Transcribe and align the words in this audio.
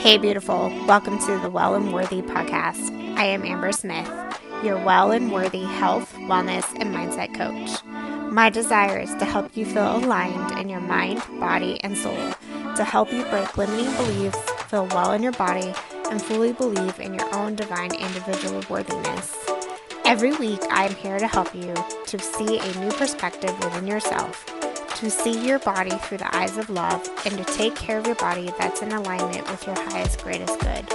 Hey, 0.00 0.16
beautiful. 0.16 0.70
Welcome 0.86 1.18
to 1.26 1.38
the 1.40 1.50
Well 1.50 1.74
and 1.74 1.92
Worthy 1.92 2.22
podcast. 2.22 2.90
I 3.18 3.24
am 3.24 3.44
Amber 3.44 3.70
Smith, 3.70 4.10
your 4.64 4.82
well 4.82 5.12
and 5.12 5.30
worthy 5.30 5.62
health, 5.62 6.10
wellness, 6.20 6.64
and 6.80 6.94
mindset 6.94 7.34
coach. 7.34 7.84
My 8.32 8.48
desire 8.48 8.98
is 8.98 9.14
to 9.16 9.26
help 9.26 9.54
you 9.54 9.66
feel 9.66 9.98
aligned 9.98 10.58
in 10.58 10.70
your 10.70 10.80
mind, 10.80 11.22
body, 11.38 11.84
and 11.84 11.98
soul, 11.98 12.16
to 12.76 12.82
help 12.82 13.12
you 13.12 13.24
break 13.24 13.58
limiting 13.58 13.94
beliefs, 13.96 14.38
feel 14.70 14.86
well 14.86 15.12
in 15.12 15.22
your 15.22 15.32
body, 15.32 15.74
and 16.10 16.22
fully 16.22 16.54
believe 16.54 16.98
in 16.98 17.12
your 17.12 17.34
own 17.34 17.54
divine 17.54 17.94
individual 17.94 18.64
worthiness. 18.70 19.36
Every 20.06 20.32
week, 20.32 20.62
I 20.70 20.86
am 20.86 20.94
here 20.94 21.18
to 21.18 21.28
help 21.28 21.54
you 21.54 21.74
to 22.06 22.18
see 22.18 22.58
a 22.58 22.74
new 22.80 22.90
perspective 22.92 23.52
within 23.62 23.86
yourself 23.86 24.59
to 25.00 25.10
see 25.10 25.46
your 25.46 25.58
body 25.60 25.90
through 26.02 26.18
the 26.18 26.36
eyes 26.36 26.58
of 26.58 26.68
love, 26.68 27.08
and 27.24 27.38
to 27.38 27.44
take 27.54 27.74
care 27.74 27.98
of 27.98 28.06
your 28.06 28.16
body 28.16 28.50
that's 28.58 28.82
in 28.82 28.92
alignment 28.92 29.50
with 29.50 29.66
your 29.66 29.74
highest, 29.74 30.22
greatest 30.22 30.60
good. 30.60 30.86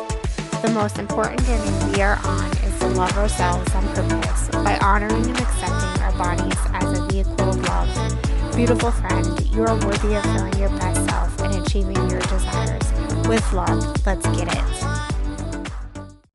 The 0.61 0.69
most 0.75 0.99
important 0.99 1.43
journey 1.43 1.91
we 1.91 2.03
are 2.03 2.19
on 2.23 2.51
is 2.57 2.79
to 2.81 2.87
love 2.89 3.17
ourselves 3.17 3.73
on 3.73 3.83
purpose 3.95 4.49
by 4.49 4.77
honoring 4.77 5.25
and 5.25 5.39
accepting 5.39 6.03
our 6.03 6.11
bodies 6.19 6.55
as 6.73 6.99
a 6.99 7.07
vehicle 7.07 7.49
of 7.49 7.57
love. 7.67 8.55
Beautiful 8.55 8.91
friend, 8.91 9.39
you 9.47 9.63
are 9.63 9.75
worthy 9.83 10.13
of 10.13 10.23
feeling 10.23 10.59
your 10.59 10.69
best 10.69 11.03
self 11.09 11.41
and 11.41 11.65
achieving 11.65 11.95
your 12.07 12.19
desires. 12.19 13.27
With 13.27 13.53
love, 13.53 14.05
let's 14.05 14.27
get 14.37 14.55
it. 14.55 14.63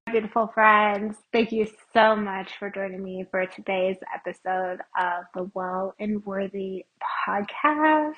Beautiful 0.06 0.48
friends, 0.48 1.16
thank 1.33 1.52
you 1.52 1.66
so 1.93 2.15
much 2.15 2.53
for 2.59 2.71
joining 2.71 3.03
me 3.03 3.25
for 3.30 3.47
today's 3.47 3.97
episode 4.15 4.79
of 4.98 5.25
the 5.35 5.51
Well 5.55 5.95
and 5.98 6.25
Worthy 6.25 6.85
podcast. 7.27 8.15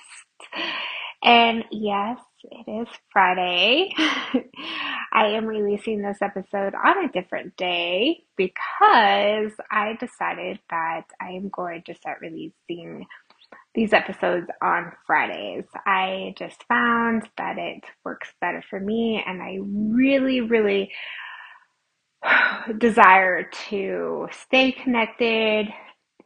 And 1.23 1.65
yes, 1.71 2.19
it 2.43 2.71
is 2.71 2.89
Friday. 3.13 3.91
I 5.13 5.27
am 5.29 5.47
releasing 5.47 6.03
this 6.03 6.19
episode 6.21 6.75
on 6.75 7.05
a 7.05 7.13
different 7.13 7.57
day 7.57 8.25
because 8.37 9.53
I 9.71 9.97
decided 10.01 10.59
that 10.71 11.05
I 11.21 11.31
am 11.31 11.49
going 11.49 11.83
to 11.87 11.95
start 11.95 12.19
releasing 12.21 13.07
these 13.75 13.93
episodes 13.93 14.49
on 14.63 14.93
Fridays. 15.07 15.65
I 15.87 16.35
just 16.37 16.63
found 16.69 17.29
that 17.39 17.57
it 17.57 17.85
works 18.05 18.33
better 18.41 18.63
for 18.69 18.81
me, 18.81 19.23
and 19.27 19.43
I 19.43 19.59
really, 19.63 20.41
really 20.41 20.91
desire 22.79 23.45
to 23.71 24.29
stay 24.33 24.73
connected 24.73 25.69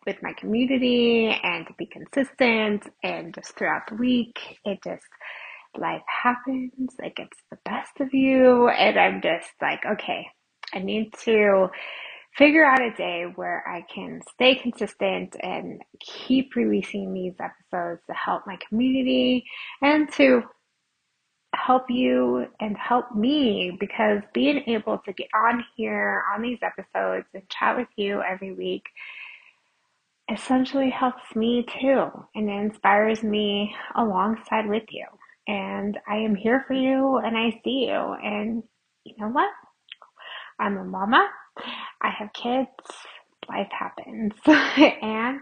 with 0.07 0.17
my 0.23 0.33
community 0.35 1.29
and 1.43 1.67
to 1.67 1.75
be 1.79 1.87
consistent 1.87 2.85
and 3.05 3.35
just 3.35 3.57
throughout 3.57 3.83
the 3.89 3.97
week 3.97 4.39
it 4.65 4.79
just 4.85 5.07
life 5.79 6.03
happens 6.09 6.73
it 7.01 7.17
gets 7.17 7.39
the 7.51 7.59
best 7.65 7.93
of 8.01 8.13
you 8.15 8.69
and 8.69 8.99
i'm 8.99 9.23
just 9.23 9.51
like 9.63 9.81
okay 9.87 10.27
i 10.75 10.81
need 10.81 11.13
to 11.15 11.69
figure 12.39 12.65
out 12.65 12.83
a 12.83 12.93
day 12.97 13.25
where 13.37 13.65
i 13.69 13.83
can 13.95 14.21
stay 14.35 14.55
consistent 14.57 15.37
and 15.43 15.83
keep 16.01 16.57
releasing 16.57 17.15
these 17.15 17.35
episodes 17.41 18.03
to 18.09 18.15
help 18.15 18.43
my 18.47 18.59
community 18.69 19.45
and 19.83 20.13
to 20.13 20.43
help 21.57 21.85
you 21.91 22.47
and 22.61 22.77
help 22.77 23.15
me 23.15 23.77
because 23.81 24.21
being 24.35 24.63
able 24.69 24.99
to 24.99 25.13
get 25.13 25.29
on 25.35 25.65
here 25.77 26.23
on 26.35 26.43
these 26.43 26.59
episodes 26.63 27.27
and 27.35 27.49
chat 27.51 27.77
with 27.77 27.89
you 27.97 28.23
every 28.23 28.53
week 28.53 28.85
essentially 30.33 30.91
helps 30.91 31.37
me 31.37 31.65
too 31.81 32.09
and 32.35 32.51
inspires 32.51 33.23
me 33.23 33.75
alongside 33.97 34.69
with 34.69 34.85
you. 34.91 35.07
And 35.47 35.97
I 36.09 36.17
am 36.17 36.35
here 36.35 36.65
for 36.67 36.75
you 36.75 37.19
and 37.19 37.37
I 37.37 37.61
see 37.65 37.87
you. 37.89 38.17
And 38.23 38.63
you 39.05 39.15
know 39.19 39.29
what? 39.29 39.51
I'm 40.59 40.77
a 40.79 40.85
mama. 40.85 41.29
I 42.03 42.11
have 42.11 42.33
kids. 42.33 42.69
Life 43.49 43.71
happens. 43.71 44.33
and 45.03 45.41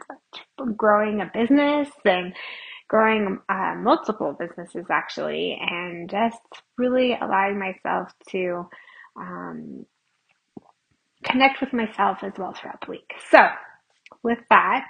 growing 0.77 1.21
a 1.23 1.31
business 1.33 1.89
and 2.05 2.35
growing 2.89 3.39
uh, 3.49 3.75
multiple 3.79 4.37
businesses 4.39 4.87
actually, 4.91 5.59
and 5.61 6.11
just 6.11 6.39
really 6.79 7.17
allowing 7.21 7.59
myself 7.59 8.11
to 8.31 8.69
um, 9.19 9.87
connect 11.25 11.61
with 11.61 11.73
myself 11.73 12.19
as 12.23 12.33
well 12.39 12.55
throughout 12.55 12.81
the 12.87 12.93
week. 12.93 13.11
So, 13.31 13.49
with 14.23 14.39
that, 14.51 14.89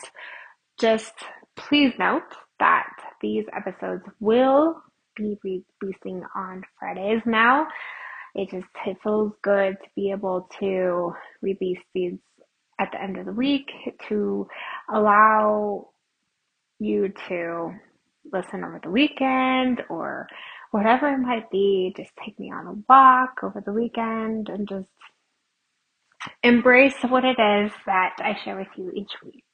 just 0.80 1.14
please 1.56 1.92
note 1.98 2.22
that 2.60 2.88
these 3.22 3.44
episodes 3.56 4.04
will 4.20 4.82
be 5.16 5.38
releasing 5.44 6.24
on 6.36 6.62
Fridays 6.78 7.22
now. 7.26 7.66
It 8.34 8.50
just 8.50 8.66
it 8.86 8.96
feels 9.02 9.32
good 9.42 9.76
to 9.82 9.88
be 9.96 10.10
able 10.12 10.48
to 10.60 11.12
release 11.42 11.80
these 11.94 12.14
at 12.80 12.90
the 12.92 13.02
end 13.02 13.18
of 13.18 13.26
the 13.26 13.32
week 13.32 13.70
to 14.08 14.48
allow 14.92 15.90
you 16.80 17.12
to 17.28 17.72
listen 18.32 18.64
over 18.64 18.80
the 18.82 18.90
weekend 18.90 19.82
or 19.88 20.26
whatever 20.70 21.08
it 21.08 21.18
might 21.18 21.50
be. 21.50 21.94
Just 21.96 22.10
take 22.24 22.38
me 22.38 22.52
on 22.52 22.66
a 22.66 22.74
walk 22.88 23.40
over 23.42 23.62
the 23.64 23.72
weekend 23.72 24.48
and 24.48 24.68
just 24.68 24.88
embrace 26.42 26.94
what 27.08 27.24
it 27.24 27.38
is 27.40 27.72
that 27.86 28.16
I 28.18 28.36
share 28.44 28.56
with 28.56 28.68
you 28.76 28.90
each 28.94 29.12
week. 29.24 29.44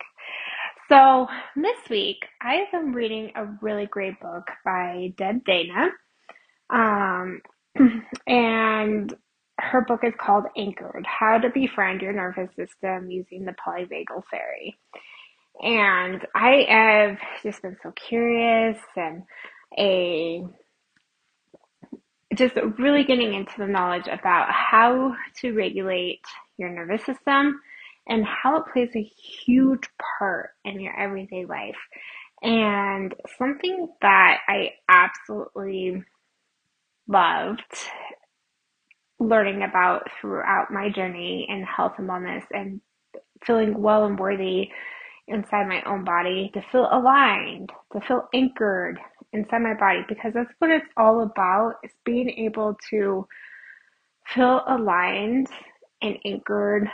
So 0.88 1.26
this 1.56 1.78
week 1.88 2.18
I 2.42 2.64
am 2.72 2.92
reading 2.92 3.32
a 3.36 3.46
really 3.62 3.86
great 3.86 4.20
book 4.20 4.44
by 4.64 5.12
Deb 5.16 5.44
Dana. 5.44 5.90
Um, 6.70 7.40
and 8.26 9.14
her 9.60 9.82
book 9.82 10.00
is 10.04 10.14
called 10.20 10.44
Anchored 10.56 11.06
How 11.06 11.38
to 11.38 11.50
Befriend 11.50 12.00
Your 12.00 12.12
Nervous 12.12 12.50
System 12.56 13.10
Using 13.10 13.44
the 13.44 13.54
Polyvagal 13.64 14.22
Theory. 14.30 14.78
And 15.60 16.26
I 16.34 16.66
have 16.68 17.18
just 17.42 17.62
been 17.62 17.76
so 17.82 17.92
curious 17.92 18.78
and 18.96 19.22
a 19.78 20.42
just 22.34 22.54
really 22.78 23.04
getting 23.04 23.34
into 23.34 23.52
the 23.58 23.66
knowledge 23.66 24.06
about 24.06 24.50
how 24.50 25.14
to 25.40 25.52
regulate 25.52 26.20
your 26.56 26.70
nervous 26.70 27.04
system 27.04 27.60
and 28.06 28.24
how 28.24 28.56
it 28.58 28.64
plays 28.72 28.90
a 28.94 29.02
huge 29.02 29.86
part 30.18 30.50
in 30.64 30.80
your 30.80 30.98
everyday 30.98 31.44
life. 31.44 31.76
And 32.42 33.14
something 33.38 33.88
that 34.00 34.38
I 34.48 34.70
absolutely 34.88 36.02
loved 37.06 37.60
learning 39.18 39.62
about 39.62 40.08
throughout 40.20 40.72
my 40.72 40.88
journey 40.88 41.46
in 41.50 41.62
health 41.64 41.94
and 41.98 42.08
wellness 42.08 42.44
and 42.52 42.80
feeling 43.44 43.80
well 43.80 44.06
and 44.06 44.18
worthy 44.18 44.70
inside 45.28 45.68
my 45.68 45.82
own 45.86 46.04
body, 46.04 46.50
to 46.54 46.62
feel 46.72 46.88
aligned, 46.90 47.70
to 47.92 48.00
feel 48.00 48.28
anchored 48.34 48.98
inside 49.32 49.60
my 49.62 49.74
body, 49.74 50.00
because 50.08 50.32
that's 50.34 50.52
what 50.58 50.70
it's 50.70 50.86
all 50.96 51.22
about 51.22 51.74
is 51.84 51.92
being 52.04 52.30
able 52.30 52.76
to 52.90 53.26
feel 54.34 54.62
aligned 54.68 55.48
and 56.02 56.16
anchored 56.24 56.88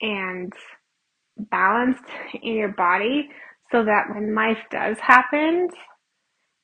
and 0.00 0.52
balanced 1.38 2.04
in 2.42 2.54
your 2.54 2.72
body 2.72 3.28
so 3.70 3.84
that 3.84 4.14
when 4.14 4.34
life 4.34 4.58
does 4.70 4.98
happen, 5.00 5.68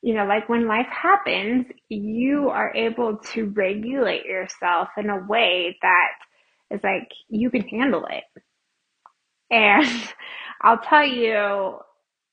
you 0.03 0.15
know, 0.15 0.27
like 0.27 0.49
when 0.49 0.69
life 0.69 0.87
happens, 0.87 1.67
you 1.89 2.51
are 2.51 2.75
able 2.75 3.17
to 3.19 3.47
regulate 3.47 4.25
yourself 4.27 4.89
in 4.97 5.11
a 5.11 5.25
way 5.27 5.77
that 5.83 6.09
is 6.71 6.81
like 6.85 7.09
you 7.29 7.51
can 7.51 7.63
handle 7.63 8.07
it. 8.07 8.25
And 9.51 9.87
I'll 10.63 10.79
tell 10.79 11.05
you, 11.07 11.79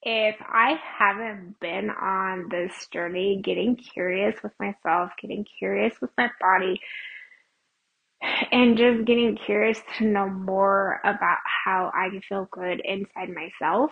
if 0.02 0.36
I 0.42 0.80
haven't 1.00 1.60
been 1.60 1.90
on 1.90 2.50
this 2.50 2.88
journey, 2.92 3.42
getting 3.44 3.76
curious 3.76 4.36
with 4.44 4.54
myself, 4.60 5.12
getting 5.22 5.46
curious 5.60 5.94
with 6.02 6.12
my 6.18 6.30
body, 6.40 6.80
and 8.52 8.78
just 8.78 9.06
getting 9.06 9.38
curious 9.38 9.80
to 9.98 10.06
know 10.06 10.30
more 10.30 11.00
about 11.04 11.40
how 11.66 11.92
I 11.94 12.10
can 12.10 12.22
feel 12.22 12.48
good 12.52 12.82
inside 12.84 13.30
myself. 13.30 13.92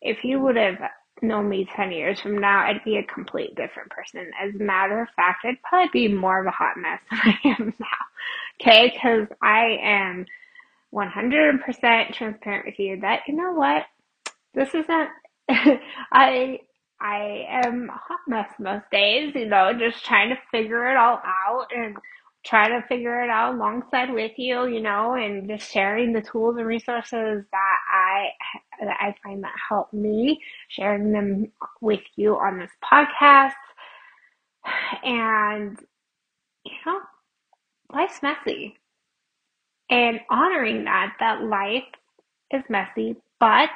If 0.00 0.24
you 0.24 0.40
would 0.40 0.56
have 0.56 0.78
known 1.22 1.48
me 1.48 1.68
10 1.76 1.92
years 1.92 2.20
from 2.20 2.38
now, 2.38 2.60
I'd 2.66 2.84
be 2.84 2.96
a 2.96 3.02
complete 3.04 3.54
different 3.54 3.90
person. 3.90 4.30
As 4.42 4.54
a 4.54 4.62
matter 4.62 5.02
of 5.02 5.08
fact, 5.16 5.44
I'd 5.44 5.62
probably 5.62 6.08
be 6.08 6.14
more 6.14 6.40
of 6.40 6.46
a 6.46 6.50
hot 6.50 6.76
mess 6.76 7.00
than 7.10 7.20
I 7.44 7.48
am 7.60 7.74
now. 7.78 7.86
Okay? 8.60 8.90
Because 8.94 9.28
I 9.42 9.78
am 9.82 10.26
100% 10.94 12.14
transparent 12.14 12.66
with 12.66 12.78
you 12.78 13.00
that, 13.00 13.20
you 13.28 13.36
know 13.36 13.52
what? 13.52 13.84
This 14.54 14.70
isn't, 14.74 15.08
I, 16.12 16.60
I 17.00 17.46
am 17.64 17.88
a 17.90 17.92
hot 17.92 18.20
mess 18.28 18.50
most 18.58 18.84
days, 18.92 19.34
you 19.34 19.46
know, 19.46 19.72
just 19.78 20.04
trying 20.04 20.30
to 20.30 20.36
figure 20.50 20.90
it 20.90 20.96
all 20.96 21.20
out 21.24 21.66
and 21.74 21.96
try 22.44 22.68
to 22.68 22.82
figure 22.88 23.22
it 23.22 23.30
out 23.30 23.54
alongside 23.54 24.12
with 24.12 24.32
you, 24.38 24.66
you 24.66 24.80
know, 24.80 25.14
and 25.14 25.48
just 25.48 25.70
sharing 25.70 26.12
the 26.12 26.22
tools 26.22 26.56
and 26.56 26.66
resources 26.66 27.44
that 27.52 27.78
I 27.92 28.28
that 28.80 28.96
I 29.00 29.14
find 29.22 29.42
that 29.44 29.54
help 29.68 29.92
me, 29.92 30.40
sharing 30.68 31.12
them 31.12 31.52
with 31.80 32.00
you 32.16 32.36
on 32.36 32.58
this 32.58 32.70
podcast. 32.84 33.52
And 35.04 35.78
you 36.64 36.72
know, 36.86 37.00
life's 37.92 38.22
messy. 38.22 38.79
And 39.90 40.20
honoring 40.30 40.84
that, 40.84 41.14
that 41.18 41.42
life 41.42 41.82
is 42.52 42.62
messy, 42.68 43.16
but, 43.40 43.70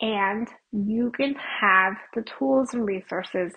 and 0.00 0.48
you 0.72 1.12
can 1.14 1.34
have 1.60 1.94
the 2.14 2.24
tools 2.38 2.72
and 2.72 2.86
resources 2.86 3.52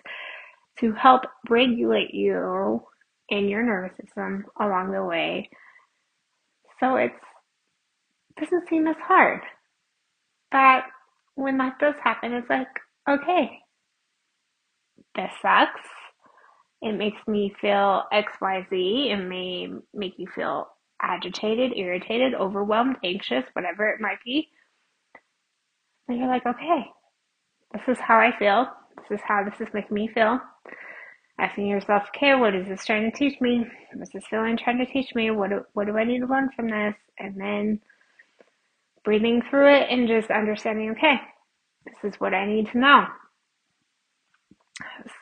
to 0.79 0.93
help 0.93 1.21
regulate 1.49 2.13
you 2.13 2.83
in 3.29 3.47
your 3.47 3.63
nervous 3.63 3.95
system 3.97 4.45
along 4.59 4.91
the 4.91 5.03
way. 5.03 5.49
So 6.79 6.95
it's 6.95 7.13
doesn't 8.39 8.67
seem 8.69 8.87
as 8.87 8.95
hard. 9.05 9.41
But 10.51 10.83
when 11.35 11.57
that 11.57 11.79
does 11.79 11.95
happen, 12.03 12.33
it's 12.33 12.49
like, 12.49 12.67
okay, 13.09 13.59
this 15.15 15.29
sucks. 15.41 15.81
It 16.81 16.97
makes 16.97 17.19
me 17.27 17.53
feel 17.61 18.03
XYZ. 18.11 18.71
It 18.71 19.27
may 19.27 19.67
make 19.93 20.13
you 20.17 20.27
feel 20.35 20.67
agitated, 21.01 21.73
irritated, 21.75 22.33
overwhelmed, 22.33 22.97
anxious, 23.03 23.43
whatever 23.53 23.89
it 23.89 24.01
might 24.01 24.19
be. 24.23 24.47
And 26.07 26.17
you're 26.17 26.27
like, 26.27 26.45
okay, 26.45 26.85
this 27.73 27.81
is 27.87 27.97
how 27.99 28.17
I 28.17 28.37
feel. 28.37 28.67
This 28.97 29.19
is 29.19 29.25
how 29.25 29.43
this 29.43 29.59
is 29.59 29.73
making 29.73 29.95
me 29.95 30.09
feel. 30.13 30.39
Asking 31.39 31.67
yourself, 31.67 32.03
okay, 32.15 32.35
what 32.35 32.53
is 32.53 32.67
this 32.67 32.85
trying 32.85 33.09
to 33.09 33.17
teach 33.17 33.39
me? 33.41 33.65
What's 33.95 34.11
this 34.11 34.25
feeling 34.29 34.57
trying 34.57 34.77
to 34.77 34.85
teach 34.85 35.15
me? 35.15 35.31
What 35.31 35.49
do, 35.49 35.61
what 35.73 35.87
do 35.87 35.97
I 35.97 36.03
need 36.03 36.19
to 36.19 36.27
learn 36.27 36.49
from 36.55 36.69
this? 36.69 36.95
And 37.17 37.39
then 37.39 37.79
breathing 39.03 39.41
through 39.49 39.73
it 39.73 39.87
and 39.89 40.07
just 40.07 40.29
understanding, 40.29 40.91
okay, 40.91 41.15
this 41.85 42.13
is 42.13 42.19
what 42.19 42.33
I 42.33 42.45
need 42.45 42.69
to 42.71 42.77
know. 42.77 43.05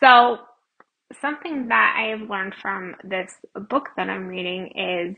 So, 0.02 0.40
something 1.22 1.68
that 1.70 1.96
I 1.98 2.10
have 2.10 2.30
learned 2.30 2.56
from 2.62 2.96
this 3.04 3.32
book 3.70 3.90
that 3.96 4.10
I'm 4.10 4.28
reading 4.28 4.68
is 4.76 5.16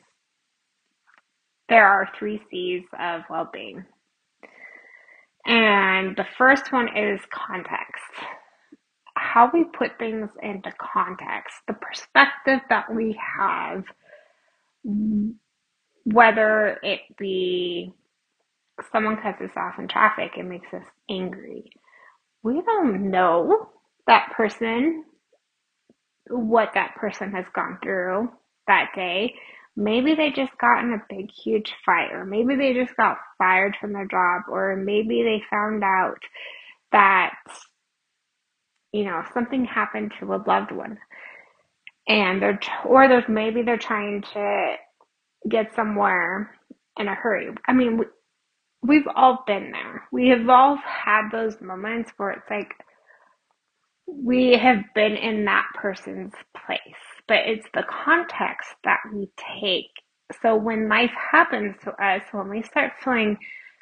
there 1.72 1.88
are 1.88 2.10
three 2.20 2.42
C's 2.52 2.84
of 3.00 3.24
well 3.32 3.50
being. 3.54 3.86
And 5.46 6.16
the 6.18 6.28
first 6.38 6.72
one 6.74 6.90
is 6.98 7.22
context. 7.34 8.04
How 9.16 9.50
we 9.54 9.66
put 9.66 10.00
things 10.00 10.30
into 10.44 10.72
context, 10.82 11.56
the 11.68 11.74
perspective 11.76 12.60
that 12.70 12.94
we 12.94 13.20
have, 13.40 13.84
whether 16.06 16.80
it 16.84 17.02
be 17.18 17.94
someone 18.92 19.18
cuts 19.22 19.42
us 19.42 19.52
off 19.58 19.80
in 19.80 19.88
traffic 19.88 20.34
and 20.38 20.50
makes 20.50 20.74
us 20.74 20.86
angry. 21.10 21.72
We 22.44 22.62
don't 22.66 23.12
know 23.12 23.70
that 24.08 24.32
person, 24.36 25.06
what 26.30 26.72
that 26.76 26.96
person 26.96 27.32
has 27.34 27.46
gone 27.56 27.80
through 27.84 28.32
that 28.68 28.92
day. 28.96 29.36
Maybe 29.76 30.16
they 30.16 30.32
just 30.32 30.52
got 30.60 30.84
in 30.84 30.94
a 30.94 31.06
big, 31.16 31.30
huge 31.32 31.74
fight, 31.86 32.12
or 32.12 32.26
maybe 32.26 32.56
they 32.56 32.74
just 32.74 32.96
got 32.98 33.18
fired 33.38 33.76
from 33.80 33.94
their 33.94 34.08
job, 34.08 34.44
or 34.50 34.76
maybe 34.76 35.24
they 35.24 35.42
found 35.50 35.84
out 35.84 36.20
that, 36.92 37.34
you 38.92 39.06
know, 39.06 39.24
something 39.34 39.66
happened 39.66 40.14
to 40.20 40.34
a 40.34 40.44
loved 40.46 40.72
one. 40.72 40.98
And 42.08 42.42
they're, 42.42 42.60
or 42.86 43.08
there's 43.08 43.30
maybe 43.30 43.62
they're 43.62 43.78
trying 43.78 44.24
to 44.34 44.76
get 45.50 45.76
somewhere 45.76 46.52
in 47.00 47.08
a 47.08 47.16
hurry. 47.16 47.50
I 47.68 47.74
mean, 47.74 48.02
we've 48.84 49.08
all 49.16 49.44
been 49.48 49.72
there. 49.72 50.04
We 50.12 50.30
have 50.30 50.48
all 50.50 50.78
had 50.78 51.30
those 51.32 51.60
moments 51.62 52.12
where 52.18 52.32
it's 52.32 52.50
like 52.50 52.74
we 54.08 54.54
have 54.54 54.80
been 54.96 55.14
in 55.16 55.46
that 55.46 55.66
person's 55.76 56.34
place, 56.66 56.80
but 57.32 57.48
it's 57.48 57.68
the 57.74 57.86
context 58.06 58.68
that 58.84 59.00
we 59.14 59.30
take. 59.58 59.92
So 60.42 60.58
when 60.58 60.90
life 60.90 61.14
happens 61.32 61.78
to 61.86 61.92
us, 61.92 62.22
when 62.34 62.50
we 62.50 62.62
start 62.62 62.92
feeling 63.02 63.38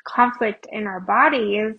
conflict 0.08 0.68
in 0.72 0.86
our 0.86 1.00
bodies, 1.00 1.74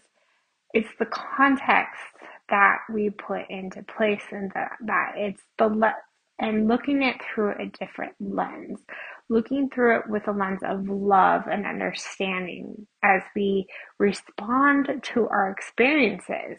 it's 0.75 0.89
the 0.99 1.07
context 1.07 2.03
that 2.49 2.79
we 2.93 3.11
put 3.11 3.43
into 3.49 3.85
place 3.85 4.25
and 4.33 4.51
that, 4.53 4.73
that 4.85 5.13
it's 5.15 5.43
the 5.59 5.69
le- 5.69 5.95
and 6.41 6.67
looking 6.67 7.05
it 7.05 7.19
through 7.23 7.53
a 7.53 7.67
different 7.79 8.15
lens 8.19 8.81
looking 9.29 9.71
through 9.71 10.01
it 10.01 10.03
with 10.09 10.27
a 10.27 10.33
lens 10.33 10.59
of 10.69 10.89
love 10.89 11.45
and 11.47 11.65
understanding 11.65 12.89
as 13.05 13.23
we 13.37 13.65
respond 14.01 14.89
to 15.05 15.29
our 15.29 15.51
experiences. 15.53 16.59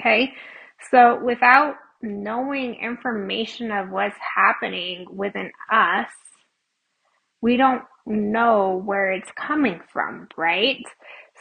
Okay, 0.00 0.32
so 0.90 1.22
without 1.22 1.76
knowing 2.04 2.76
information 2.76 3.70
of 3.70 3.90
what's 3.90 4.16
happening 4.36 5.06
within 5.10 5.50
us, 5.72 6.10
we 7.40 7.56
don't 7.56 7.82
know 8.06 8.82
where 8.84 9.12
it's 9.12 9.30
coming 9.32 9.80
from, 9.92 10.28
right? 10.36 10.82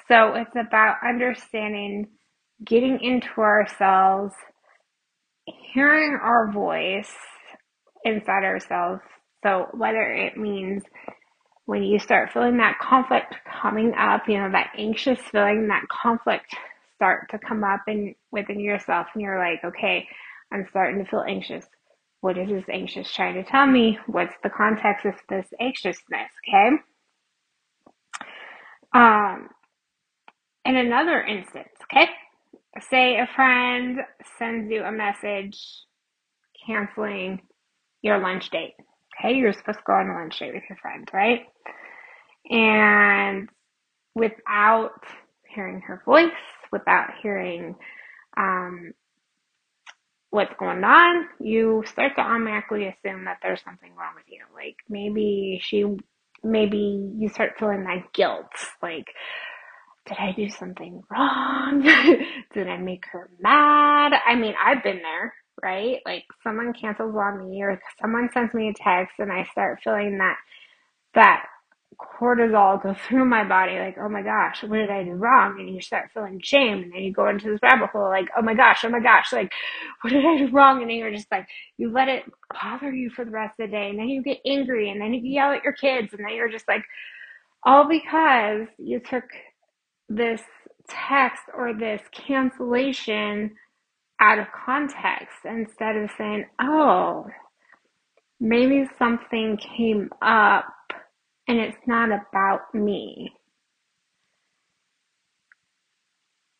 So 0.07 0.33
it's 0.35 0.55
about 0.55 0.97
understanding, 1.07 2.07
getting 2.63 2.99
into 3.01 3.39
ourselves, 3.39 4.33
hearing 5.45 6.17
our 6.21 6.51
voice 6.51 7.13
inside 8.05 8.43
ourselves, 8.43 9.01
so 9.43 9.67
whether 9.73 10.01
it 10.01 10.37
means 10.37 10.83
when 11.65 11.83
you 11.83 11.99
start 11.99 12.31
feeling 12.31 12.57
that 12.57 12.79
conflict 12.79 13.35
coming 13.61 13.93
up, 13.93 14.23
you 14.27 14.37
know, 14.37 14.51
that 14.51 14.71
anxious 14.77 15.19
feeling, 15.31 15.67
that 15.67 15.83
conflict 15.89 16.53
start 16.95 17.29
to 17.31 17.39
come 17.39 17.63
up 17.63 17.81
in 17.87 18.15
within 18.31 18.59
yourself 18.59 19.07
and 19.13 19.21
you're 19.21 19.39
like, 19.39 19.63
okay, 19.63 20.07
I'm 20.53 20.67
starting 20.69 21.03
to 21.03 21.09
feel 21.09 21.25
anxious. 21.27 21.65
What 22.21 22.37
is 22.37 22.49
this 22.49 22.65
anxious 22.71 23.11
trying 23.11 23.35
to 23.35 23.43
tell 23.43 23.67
me? 23.67 23.97
What's 24.07 24.35
the 24.43 24.49
context 24.49 25.05
of 25.05 25.15
this 25.29 25.47
anxiousness? 25.59 26.29
Okay. 26.47 26.77
Um, 28.93 29.49
in 30.65 30.77
another 30.77 31.21
instance, 31.21 31.69
okay, 31.83 32.07
say 32.89 33.17
a 33.17 33.27
friend 33.35 33.99
sends 34.37 34.71
you 34.71 34.83
a 34.83 34.91
message 34.91 35.59
canceling 36.65 37.41
your 38.01 38.19
lunch 38.19 38.49
date. 38.51 38.75
Okay, 39.19 39.35
you're 39.35 39.53
supposed 39.53 39.79
to 39.79 39.83
go 39.85 39.93
on 39.93 40.09
a 40.09 40.13
lunch 40.13 40.39
date 40.39 40.53
with 40.53 40.63
your 40.69 40.77
friend, 40.77 41.09
right? 41.13 41.41
And 42.49 43.49
without 44.15 45.03
hearing 45.53 45.81
her 45.81 46.01
voice, 46.05 46.31
without 46.71 47.09
hearing 47.21 47.75
um, 48.37 48.93
what's 50.33 50.53
going 50.57 50.83
on, 50.83 51.27
you 51.39 51.83
start 51.85 52.13
to 52.15 52.21
automatically 52.21 52.87
assume 52.87 53.25
that 53.25 53.37
there's 53.41 53.61
something 53.63 53.93
wrong 53.95 54.13
with 54.15 54.25
you. 54.27 54.41
Like 54.55 54.77
maybe 54.89 55.61
she, 55.63 55.85
maybe 56.43 57.11
you 57.17 57.29
start 57.29 57.53
feeling 57.59 57.83
that 57.83 58.11
guilt. 58.13 58.47
Like, 58.81 59.05
did 60.07 60.17
I 60.17 60.31
do 60.31 60.49
something 60.49 61.03
wrong? 61.11 61.83
did 62.53 62.67
I 62.67 62.77
make 62.77 63.05
her 63.11 63.29
mad? 63.39 64.13
I 64.25 64.35
mean, 64.35 64.55
I've 64.61 64.83
been 64.83 65.01
there 65.03 65.33
right? 65.61 65.99
Like 66.05 66.23
someone 66.43 66.73
cancels 66.73 67.15
on 67.15 67.37
me 67.47 67.61
or 67.61 67.79
someone 68.01 68.29
sends 68.33 68.53
me 68.55 68.69
a 68.69 68.73
text 68.73 69.15
and 69.19 69.31
I 69.31 69.43
start 69.51 69.79
feeling 69.83 70.17
that 70.17 70.37
that 71.13 71.45
cortisol 71.97 72.81
go 72.81 72.95
through 73.07 73.25
my 73.25 73.43
body 73.43 73.79
like, 73.79 73.97
oh 73.99 74.09
my 74.09 74.21
gosh, 74.21 74.63
what 74.63 74.77
did 74.77 74.89
I 74.89 75.03
do 75.03 75.11
wrong? 75.11 75.59
And 75.59 75.73
you 75.73 75.81
start 75.81 76.11
feeling 76.13 76.39
shame 76.43 76.83
and 76.83 76.93
then 76.93 77.01
you 77.01 77.13
go 77.13 77.29
into 77.29 77.49
this 77.51 77.59
rabbit 77.63 77.89
hole 77.91 78.09
like, 78.09 78.27
oh 78.37 78.41
my 78.41 78.53
gosh, 78.53 78.83
oh 78.85 78.89
my 78.89 78.99
gosh, 79.01 79.33
like 79.33 79.51
what 80.01 80.11
did 80.11 80.25
I 80.25 80.37
do 80.37 80.49
wrong? 80.51 80.81
And 80.81 80.89
then 80.89 80.97
you're 80.97 81.11
just 81.11 81.31
like 81.31 81.47
you 81.77 81.91
let 81.91 82.09
it 82.09 82.23
bother 82.61 82.91
you 82.91 83.09
for 83.09 83.25
the 83.25 83.31
rest 83.31 83.59
of 83.59 83.67
the 83.69 83.71
day 83.71 83.89
and 83.89 83.99
then 83.99 84.09
you 84.09 84.23
get 84.23 84.39
angry 84.45 84.89
and 84.91 85.01
then 85.01 85.13
you 85.13 85.21
yell 85.23 85.51
at 85.51 85.63
your 85.63 85.73
kids 85.73 86.13
and 86.13 86.25
then 86.25 86.35
you're 86.35 86.49
just 86.51 86.67
like 86.67 86.83
all 87.65 87.87
because 87.87 88.67
you 88.77 88.99
took 88.99 89.25
this 90.09 90.41
text 90.89 91.43
or 91.57 91.73
this 91.73 92.01
cancellation 92.11 93.55
out 94.19 94.39
of 94.39 94.47
context 94.65 95.37
instead 95.45 95.95
of 95.97 96.09
saying, 96.17 96.45
oh, 96.61 97.25
maybe 98.39 98.85
something 98.99 99.57
came 99.77 100.09
up 100.21 100.65
and 101.47 101.59
it's 101.59 101.77
not 101.87 102.09
about 102.11 102.73
me. 102.73 103.33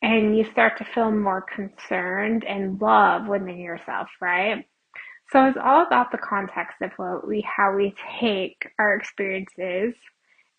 And 0.02 0.38
you 0.38 0.46
start 0.52 0.78
to 0.80 0.86
feel 0.86 1.12
more 1.12 1.42
concerned 1.56 2.44
and 2.46 2.80
love 2.82 3.28
within 3.28 3.58
yourself, 3.60 4.10
right? 4.22 4.66
So 5.32 5.46
it's 5.48 5.58
all 5.64 5.86
about 5.86 6.12
the 6.12 6.18
context 6.18 6.78
of 6.82 6.92
what 6.98 7.28
we, 7.28 7.42
how 7.42 7.76
we 7.76 7.96
take 8.20 8.68
our 8.80 8.96
experiences 8.96 9.96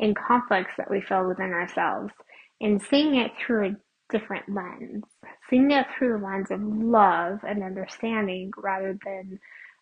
and 0.00 0.16
conflicts 0.16 0.72
that 0.78 0.90
we 0.90 1.00
feel 1.02 1.28
within 1.28 1.52
ourselves 1.52 2.12
and 2.60 2.82
seeing 2.82 3.16
it 3.16 3.32
through 3.38 3.66
a 3.68 3.76
different 4.18 4.44
lens, 4.48 5.04
seeing 5.50 5.70
it 5.70 5.86
through 5.96 6.18
the 6.18 6.24
lens 6.24 6.50
of 6.50 6.60
love 6.62 7.40
and 7.46 7.62
understanding 7.62 8.50
rather 8.56 8.98
than 9.04 9.38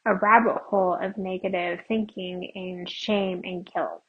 a 0.07 0.15
rabbit 0.17 0.59
hole 0.69 0.99
of 1.01 1.17
negative 1.17 1.81
thinking 1.89 2.51
and 2.55 2.89
shame 2.91 3.41
and 3.45 3.69
guilt. 3.73 4.03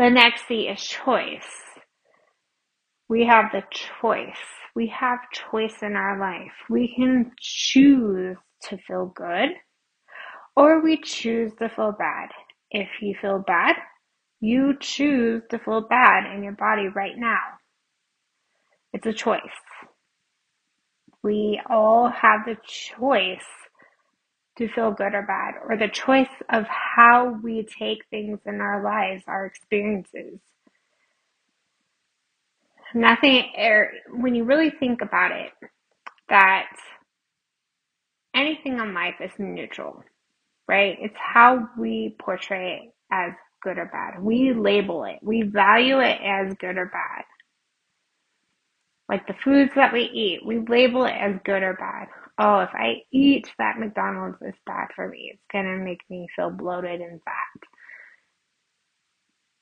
The 0.00 0.08
next 0.08 0.48
C 0.48 0.66
is 0.66 0.82
choice. 0.82 1.44
We 3.10 3.26
have 3.26 3.52
the 3.52 3.62
choice. 3.70 4.40
We 4.74 4.86
have 4.86 5.18
choice 5.30 5.82
in 5.82 5.94
our 5.94 6.18
life. 6.18 6.54
We 6.70 6.94
can 6.96 7.32
choose 7.38 8.38
to 8.62 8.78
feel 8.78 9.12
good 9.14 9.50
or 10.56 10.82
we 10.82 11.02
choose 11.02 11.52
to 11.58 11.68
feel 11.68 11.92
bad. 11.92 12.30
If 12.70 12.88
you 13.02 13.14
feel 13.20 13.44
bad, 13.46 13.76
you 14.40 14.72
choose 14.80 15.42
to 15.50 15.58
feel 15.58 15.82
bad 15.82 16.34
in 16.34 16.44
your 16.44 16.54
body 16.54 16.88
right 16.88 17.18
now. 17.18 17.58
It's 18.94 19.06
a 19.06 19.12
choice. 19.12 19.42
We 21.22 21.60
all 21.68 22.08
have 22.08 22.46
the 22.46 22.56
choice 22.66 23.44
to 24.60 24.68
feel 24.74 24.92
good 24.92 25.14
or 25.14 25.22
bad, 25.22 25.54
or 25.66 25.76
the 25.76 25.88
choice 25.88 26.28
of 26.50 26.66
how 26.66 27.40
we 27.42 27.66
take 27.78 28.04
things 28.10 28.38
in 28.46 28.60
our 28.60 28.84
lives, 28.84 29.24
our 29.26 29.46
experiences. 29.46 30.38
Nothing, 32.94 33.44
er, 33.58 33.90
when 34.10 34.34
you 34.34 34.44
really 34.44 34.70
think 34.70 35.00
about 35.00 35.32
it, 35.32 35.52
that 36.28 36.68
anything 38.34 38.78
in 38.78 38.92
life 38.92 39.14
is 39.20 39.30
neutral, 39.38 40.04
right? 40.68 40.98
It's 41.00 41.16
how 41.16 41.68
we 41.78 42.16
portray 42.20 42.82
it 42.84 42.94
as 43.10 43.32
good 43.62 43.78
or 43.78 43.86
bad. 43.86 44.22
We 44.22 44.52
label 44.52 45.04
it, 45.04 45.20
we 45.22 45.42
value 45.42 46.00
it 46.00 46.20
as 46.22 46.52
good 46.54 46.76
or 46.76 46.86
bad. 46.86 47.24
Like 49.08 49.26
the 49.26 49.34
foods 49.42 49.72
that 49.76 49.92
we 49.92 50.02
eat, 50.02 50.46
we 50.46 50.60
label 50.68 51.06
it 51.06 51.14
as 51.18 51.36
good 51.44 51.62
or 51.62 51.74
bad. 51.74 52.08
Oh, 52.40 52.60
if 52.60 52.70
I 52.74 53.02
eat 53.12 53.48
that 53.58 53.78
McDonald's, 53.78 54.38
it's 54.40 54.58
bad 54.66 54.88
for 54.96 55.08
me. 55.08 55.32
It's 55.34 55.44
gonna 55.52 55.76
make 55.76 56.00
me 56.08 56.26
feel 56.34 56.50
bloated 56.50 57.02
and 57.02 57.20
fat. 57.22 57.68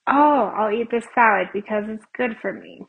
Oh, 0.06 0.52
I'll 0.56 0.73
eat 0.73 0.88
this 0.90 1.06
salad 1.14 1.49
because 1.52 1.87
it's 1.88 2.06
good 2.16 2.37
for 2.40 2.52
me. 2.52 2.82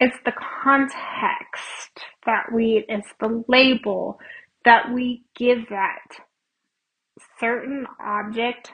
It's 0.00 0.18
the 0.26 0.34
context 0.64 2.00
that 2.26 2.52
we, 2.52 2.84
it's 2.88 3.08
the 3.20 3.42
label 3.48 4.20
that 4.66 4.92
we 4.92 5.24
give 5.36 5.70
that 5.70 6.00
certain 7.40 7.86
object, 8.04 8.72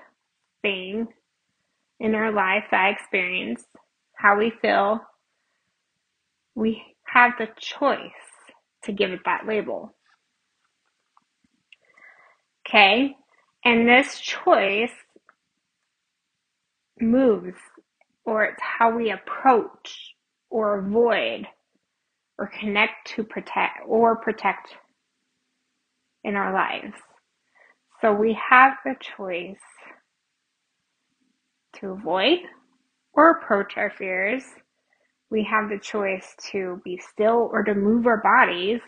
thing 0.62 1.06
in 2.00 2.14
our 2.16 2.32
life, 2.32 2.64
that 2.72 2.92
experience, 2.92 3.64
how 4.16 4.38
we 4.38 4.52
feel. 4.60 5.00
We 6.56 6.82
have 7.06 7.32
the 7.38 7.48
choice 7.58 8.35
to 8.86 8.92
give 8.92 9.10
it 9.10 9.20
that 9.24 9.46
label. 9.46 9.94
Okay? 12.66 13.14
And 13.64 13.88
this 13.88 14.18
choice 14.20 14.90
moves, 17.00 17.56
or 18.24 18.44
it's 18.44 18.62
how 18.62 18.96
we 18.96 19.10
approach 19.10 20.14
or 20.50 20.78
avoid 20.78 21.46
or 22.38 22.50
connect 22.60 23.08
to 23.14 23.24
protect 23.24 23.80
or 23.86 24.16
protect 24.16 24.74
in 26.24 26.36
our 26.36 26.52
lives. 26.52 26.94
So 28.00 28.12
we 28.12 28.38
have 28.50 28.74
the 28.84 28.94
choice 29.16 29.56
to 31.80 31.90
avoid 31.90 32.38
or 33.12 33.30
approach 33.30 33.76
our 33.76 33.90
fears. 33.90 34.44
We 35.30 35.44
have 35.44 35.68
the 35.68 35.78
choice 35.78 36.34
to 36.52 36.80
be 36.84 36.98
still 36.98 37.48
or 37.52 37.64
to 37.64 37.74
move 37.74 38.06
our 38.06 38.22
bodies. 38.22 38.80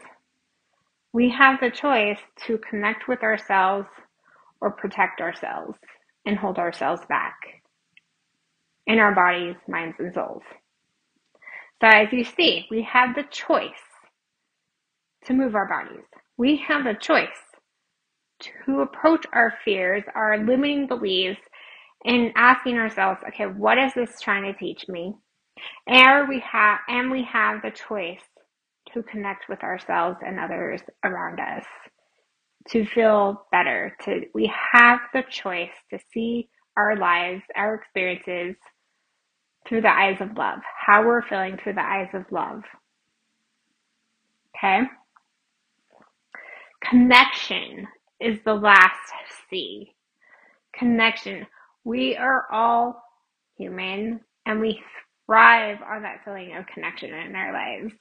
We 1.13 1.31
have 1.31 1.61
the 1.61 1.71
choice 1.71 2.19
to 2.47 2.59
connect 2.59 3.09
with 3.09 3.23
ourselves 3.23 3.89
or 4.61 4.71
protect 4.71 5.21
ourselves 5.21 5.79
and 6.25 6.37
hold 6.37 6.59
ourselves 6.59 7.03
back 7.09 7.37
in 8.87 8.99
our 8.99 9.15
bodies, 9.15 9.57
minds, 9.67 9.97
and 9.99 10.15
souls. 10.15 10.43
So 11.81 11.89
as 11.89 12.13
you 12.13 12.25
see, 12.25 12.67
we 12.71 12.83
have 12.83 13.15
the 13.15 13.25
choice 13.31 13.71
to 15.25 15.33
move 15.33 15.55
our 15.55 15.69
bodies. 15.69 16.05
We 16.37 16.57
have 16.69 16.85
the 16.85 16.95
choice 16.95 17.29
to 18.41 18.81
approach 18.81 19.27
our 19.33 19.55
fears, 19.65 20.05
our 20.15 20.39
limiting 20.39 20.87
beliefs, 20.87 21.41
and 22.05 22.33
asking 22.37 22.77
ourselves, 22.79 23.21
okay, 23.29 23.47
what 23.47 23.79
is 23.79 23.93
this 23.95 24.21
trying 24.21 24.45
to 24.45 24.59
teach 24.59 24.87
me? 24.89 25.15
And 25.87 26.29
we 26.29 26.43
have 26.51 26.79
and 26.89 27.11
we 27.11 27.25
have 27.25 27.63
the 27.63 27.71
choice 27.71 28.23
to 28.95 29.03
connect 29.03 29.49
with 29.49 29.63
ourselves 29.63 30.19
and 30.25 30.39
others 30.39 30.81
around 31.05 31.41
us 31.41 31.65
to 32.69 32.85
feel 32.87 33.47
better. 33.51 33.97
To 34.05 34.23
we 34.35 34.53
have 34.73 35.01
the 35.13 35.23
choice 35.31 35.73
to 35.91 35.99
see 36.13 36.49
our 36.77 36.97
lives, 36.97 37.43
our 37.57 37.75
experiences 37.75 38.57
through 39.69 39.83
the 39.83 39.91
eyes 39.91 40.19
of 40.21 40.37
love, 40.37 40.61
how 40.87 41.05
we're 41.07 41.23
feeling 41.23 41.59
through 41.63 41.75
the 41.75 41.85
eyes 41.85 42.09
of 42.15 42.25
love. 42.31 42.63
Okay? 44.57 44.83
Connection 46.83 47.87
is 48.21 48.39
the 48.45 48.55
last 48.55 48.95
C. 49.51 49.95
Connection. 50.75 51.47
We 51.85 52.17
are 52.17 52.47
all 52.51 53.03
human 53.57 54.21
and 54.47 54.61
we 54.61 54.81
thrive 55.29 55.79
on 55.89 56.03
that 56.03 56.25
feeling 56.25 56.57
of 56.57 56.67
connection 56.75 57.15
in 57.15 57.37
our 57.37 57.55
lives. 57.55 57.95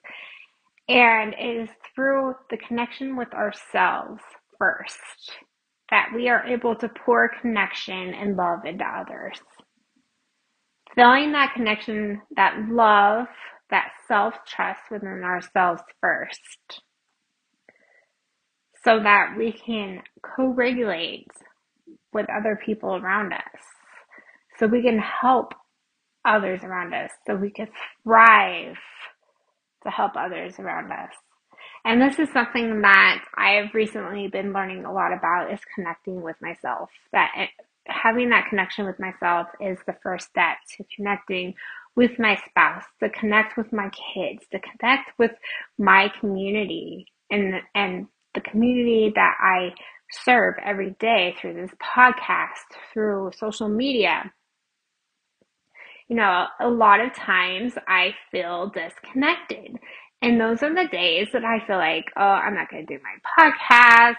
And 0.89 1.35
it 1.39 1.63
is 1.63 1.69
through 1.95 2.35
the 2.51 2.57
connection 2.57 3.17
with 3.17 3.33
ourselves 3.33 4.23
first 4.59 4.97
that 5.91 6.09
we 6.15 6.29
are 6.29 6.45
able 6.45 6.75
to 6.77 6.89
pour 7.05 7.31
connection 7.41 8.13
and 8.15 8.37
love 8.37 8.65
into 8.65 8.85
others 8.85 9.39
feeling 10.95 11.33
that 11.33 11.53
connection, 11.55 12.21
that 12.35 12.57
love, 12.69 13.27
that 13.69 13.91
self 14.07 14.33
trust 14.47 14.81
within 14.91 15.23
ourselves 15.23 15.81
first 16.01 16.81
so 18.83 18.99
that 19.03 19.35
we 19.37 19.51
can 19.53 20.01
co 20.23 20.47
regulate 20.47 21.27
with 22.13 22.27
other 22.29 22.59
people 22.65 22.95
around 22.95 23.33
us. 23.33 23.61
So 24.59 24.67
we 24.67 24.81
can 24.81 24.99
help 24.99 25.53
others 26.27 26.63
around 26.63 26.93
us. 26.93 27.11
So 27.25 27.35
we 27.35 27.49
can 27.51 27.67
thrive 28.03 28.75
to 29.83 29.89
help 29.89 30.13
others 30.15 30.59
around 30.59 30.91
us. 30.91 31.13
And 31.85 32.01
this 32.01 32.19
is 32.19 32.29
something 32.33 32.81
that 32.81 33.23
I've 33.35 33.73
recently 33.73 34.27
been 34.27 34.51
learning 34.51 34.85
a 34.85 34.91
lot 34.91 35.13
about 35.13 35.53
is 35.53 35.59
connecting 35.73 36.21
with 36.21 36.35
myself. 36.41 36.89
That 37.13 37.31
eh, 37.37 37.47
having 37.87 38.29
that 38.29 38.47
connection 38.49 38.85
with 38.85 38.99
myself 38.99 39.47
is 39.61 39.77
the 39.87 39.95
first 40.03 40.27
step 40.27 40.57
to 40.75 40.83
connecting 40.95 41.53
with 41.95 42.19
my 42.19 42.37
spouse, 42.49 42.83
to 43.01 43.09
connect 43.09 43.57
with 43.57 43.71
my 43.71 43.89
kids, 43.89 44.45
to 44.51 44.59
connect 44.59 45.17
with 45.17 45.31
my 45.77 46.11
community 46.19 47.05
and 47.29 47.55
and 47.73 48.07
the 48.33 48.41
community 48.41 49.11
that 49.15 49.35
I 49.39 49.73
serve 50.11 50.55
every 50.63 50.91
day 50.99 51.35
through 51.39 51.53
this 51.53 51.71
podcast, 51.81 52.67
through 52.93 53.31
social 53.35 53.69
media. 53.69 54.31
You 56.07 56.15
know, 56.15 56.45
a 56.59 56.69
lot 56.69 57.01
of 57.01 57.13
times 57.13 57.73
I 57.87 58.15
feel 58.31 58.69
disconnected. 58.69 59.77
And 60.21 60.39
those 60.39 60.63
are 60.63 60.73
the 60.73 60.89
days 60.89 61.27
that 61.33 61.45
I 61.45 61.65
feel 61.67 61.77
like, 61.77 62.05
oh, 62.15 62.21
I'm 62.21 62.55
not 62.55 62.69
going 62.69 62.85
to 62.85 62.97
do 62.97 63.03
my 63.03 63.43
podcast 63.53 64.15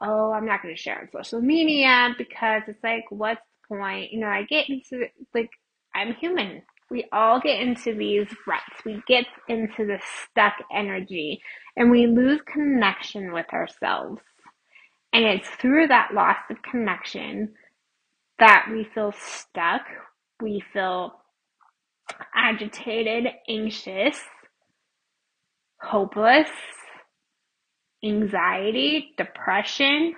oh, 0.00 0.32
I'm 0.32 0.46
not 0.46 0.62
going 0.62 0.74
to 0.74 0.80
share 0.80 1.00
on 1.00 1.08
social 1.12 1.40
media 1.40 2.14
because 2.18 2.62
it's 2.66 2.82
like, 2.82 3.04
what's 3.10 3.40
the 3.70 3.76
point? 3.76 4.12
You 4.12 4.20
know, 4.20 4.28
I 4.28 4.44
get 4.44 4.68
into 4.68 5.06
like, 5.34 5.50
I'm 5.94 6.14
human. 6.14 6.62
We 6.90 7.06
all 7.12 7.40
get 7.40 7.60
into 7.60 7.94
these 7.94 8.28
ruts. 8.46 8.84
We 8.84 9.02
get 9.06 9.24
into 9.48 9.86
this 9.86 10.02
stuck 10.30 10.54
energy 10.72 11.40
and 11.76 11.90
we 11.90 12.06
lose 12.06 12.40
connection 12.46 13.32
with 13.32 13.46
ourselves. 13.52 14.20
And 15.12 15.24
it's 15.24 15.48
through 15.48 15.88
that 15.88 16.12
loss 16.12 16.36
of 16.50 16.60
connection 16.62 17.54
that 18.38 18.66
we 18.70 18.84
feel 18.94 19.12
stuck. 19.16 19.82
We 20.42 20.62
feel 20.72 21.14
agitated, 22.34 23.26
anxious, 23.48 24.18
hopeless, 25.80 26.50
anxiety, 28.04 29.14
depression. 29.16 30.14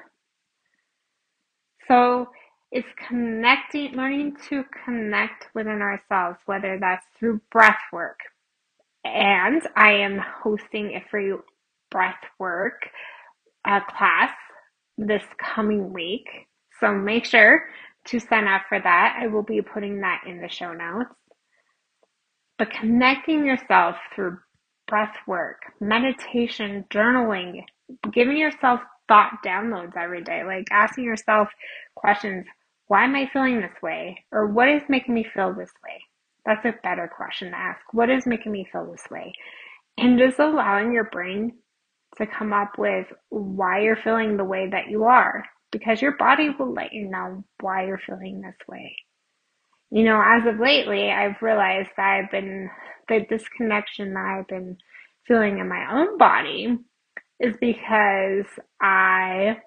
So 1.88 2.28
it's 2.72 2.88
connecting, 3.08 3.92
learning 3.92 4.36
to 4.48 4.64
connect 4.84 5.46
within 5.54 5.82
ourselves, 5.82 6.38
whether 6.46 6.78
that's 6.80 7.06
through 7.18 7.40
breath 7.52 7.78
work. 7.92 8.18
And 9.04 9.62
I 9.76 9.92
am 9.92 10.18
hosting 10.18 10.94
a 10.94 11.04
free 11.10 11.34
breath 11.90 12.18
work 12.38 12.88
uh, 13.64 13.80
class 13.80 14.32
this 14.98 15.22
coming 15.38 15.92
week. 15.92 16.26
So 16.80 16.92
make 16.92 17.24
sure 17.24 17.66
to 18.06 18.20
sign 18.20 18.46
up 18.46 18.62
for 18.68 18.80
that. 18.80 19.18
I 19.20 19.26
will 19.26 19.42
be 19.42 19.60
putting 19.62 20.00
that 20.00 20.22
in 20.26 20.40
the 20.40 20.48
show 20.48 20.72
notes. 20.72 21.10
But 22.58 22.70
connecting 22.70 23.44
yourself 23.44 23.96
through 24.14 24.38
breath 24.88 25.14
work, 25.26 25.62
meditation, 25.80 26.84
journaling, 26.90 27.62
giving 28.12 28.36
yourself 28.36 28.80
thought 29.08 29.38
downloads 29.44 29.96
every 29.96 30.22
day, 30.22 30.42
like 30.44 30.66
asking 30.70 31.04
yourself 31.04 31.48
questions 31.94 32.46
why 32.88 33.04
am 33.04 33.16
I 33.16 33.28
feeling 33.32 33.60
this 33.60 33.82
way? 33.82 34.24
Or 34.30 34.46
what 34.46 34.68
is 34.68 34.82
making 34.88 35.12
me 35.12 35.24
feel 35.34 35.52
this 35.52 35.72
way? 35.84 36.00
That's 36.44 36.64
a 36.64 36.78
better 36.84 37.10
question 37.14 37.50
to 37.50 37.56
ask. 37.56 37.80
What 37.92 38.10
is 38.10 38.26
making 38.26 38.52
me 38.52 38.66
feel 38.70 38.88
this 38.90 39.10
way? 39.10 39.32
And 39.98 40.18
just 40.18 40.38
allowing 40.38 40.92
your 40.92 41.10
brain 41.10 41.54
to 42.18 42.26
come 42.26 42.52
up 42.52 42.78
with 42.78 43.06
why 43.30 43.82
you're 43.82 43.96
feeling 43.96 44.36
the 44.36 44.44
way 44.44 44.68
that 44.70 44.88
you 44.88 45.04
are 45.04 45.44
because 45.78 46.00
your 46.00 46.16
body 46.16 46.48
will 46.50 46.72
let 46.72 46.94
you 46.94 47.06
know 47.10 47.44
why 47.60 47.86
you're 47.86 48.00
feeling 48.06 48.40
this 48.40 48.56
way. 48.66 48.96
You 49.90 50.04
know, 50.04 50.22
as 50.24 50.46
of 50.46 50.58
lately, 50.58 51.10
I've 51.10 51.42
realized 51.42 51.90
that 51.96 52.22
I've 52.24 52.30
been, 52.30 52.70
the 53.08 53.26
disconnection 53.28 54.14
that 54.14 54.38
I've 54.38 54.48
been 54.48 54.78
feeling 55.28 55.58
in 55.58 55.68
my 55.68 55.86
own 55.92 56.16
body 56.16 56.78
is 57.40 57.54
because 57.60 58.46
I 58.80 59.58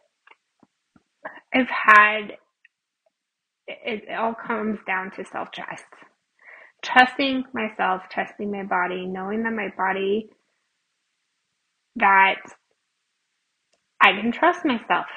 have 1.53 1.67
had, 1.69 2.31
it, 3.67 4.05
it 4.09 4.15
all 4.15 4.33
comes 4.33 4.79
down 4.87 5.11
to 5.11 5.25
self 5.25 5.51
trust. 5.51 5.85
Trusting 6.83 7.43
myself, 7.53 8.03
trusting 8.11 8.51
my 8.51 8.63
body, 8.63 9.05
knowing 9.05 9.43
that 9.43 9.53
my 9.53 9.69
body, 9.77 10.29
that 11.97 12.37
I 14.01 14.13
can 14.13 14.31
trust 14.31 14.65
myself. 14.65 15.07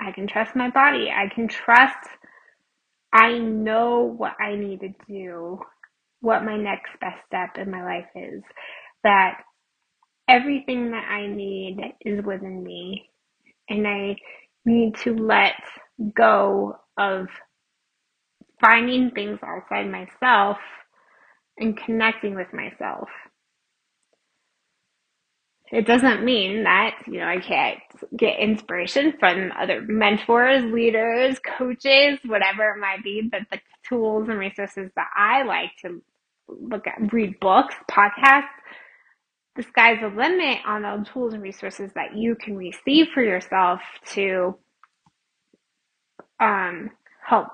I 0.00 0.12
can 0.12 0.26
trust 0.26 0.56
my 0.56 0.70
body. 0.70 1.10
I 1.10 1.28
can 1.34 1.48
trust, 1.48 2.08
I 3.12 3.38
know 3.38 4.14
what 4.16 4.34
I 4.40 4.56
need 4.56 4.80
to 4.80 4.90
do, 5.08 5.58
what 6.20 6.44
my 6.44 6.56
next 6.56 6.90
best 7.00 7.18
step 7.26 7.58
in 7.58 7.70
my 7.70 7.84
life 7.84 8.08
is. 8.14 8.42
That 9.04 9.40
everything 10.28 10.90
that 10.92 11.08
I 11.08 11.26
need 11.26 11.78
is 12.02 12.24
within 12.24 12.62
me. 12.62 13.10
And 13.68 13.86
I 13.86 14.16
need 14.64 14.96
to 15.04 15.14
let 15.14 15.54
go 16.14 16.76
of 16.98 17.28
finding 18.60 19.10
things 19.10 19.38
outside 19.44 19.90
myself 19.90 20.58
and 21.58 21.76
connecting 21.76 22.34
with 22.34 22.52
myself. 22.52 23.08
It 25.72 25.86
doesn't 25.86 26.24
mean 26.24 26.64
that, 26.64 26.96
you 27.08 27.18
know, 27.20 27.26
I 27.28 27.40
can't 27.40 27.80
get 28.16 28.38
inspiration 28.38 29.14
from 29.20 29.52
other 29.60 29.82
mentors, 29.82 30.64
leaders, 30.72 31.38
coaches, 31.40 32.20
whatever 32.24 32.70
it 32.70 32.80
might 32.80 33.02
be, 33.04 33.28
but 33.30 33.42
the 33.50 33.60
tools 33.88 34.28
and 34.28 34.38
resources 34.38 34.90
that 34.96 35.08
I 35.16 35.42
like 35.44 35.72
to 35.82 36.02
look 36.48 36.86
at, 36.86 37.12
read 37.12 37.40
books, 37.40 37.74
podcasts, 37.90 38.46
the 39.56 39.64
sky's 39.64 40.00
the 40.00 40.08
limit 40.08 40.58
on 40.66 40.82
the 40.82 41.06
tools 41.12 41.34
and 41.34 41.42
resources 41.42 41.92
that 41.94 42.16
you 42.16 42.36
can 42.36 42.56
receive 42.56 43.08
for 43.14 43.22
yourself 43.22 43.80
to 44.14 44.56
um, 46.40 46.90
help 47.24 47.48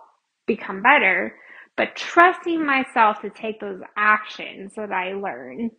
become 0.46 0.82
better. 0.82 1.36
But 1.76 1.96
trusting 1.96 2.64
myself 2.64 3.22
to 3.22 3.30
take 3.30 3.60
those 3.60 3.80
actions 3.96 4.74
that 4.76 4.92
I 4.92 5.14
learn 5.14 5.70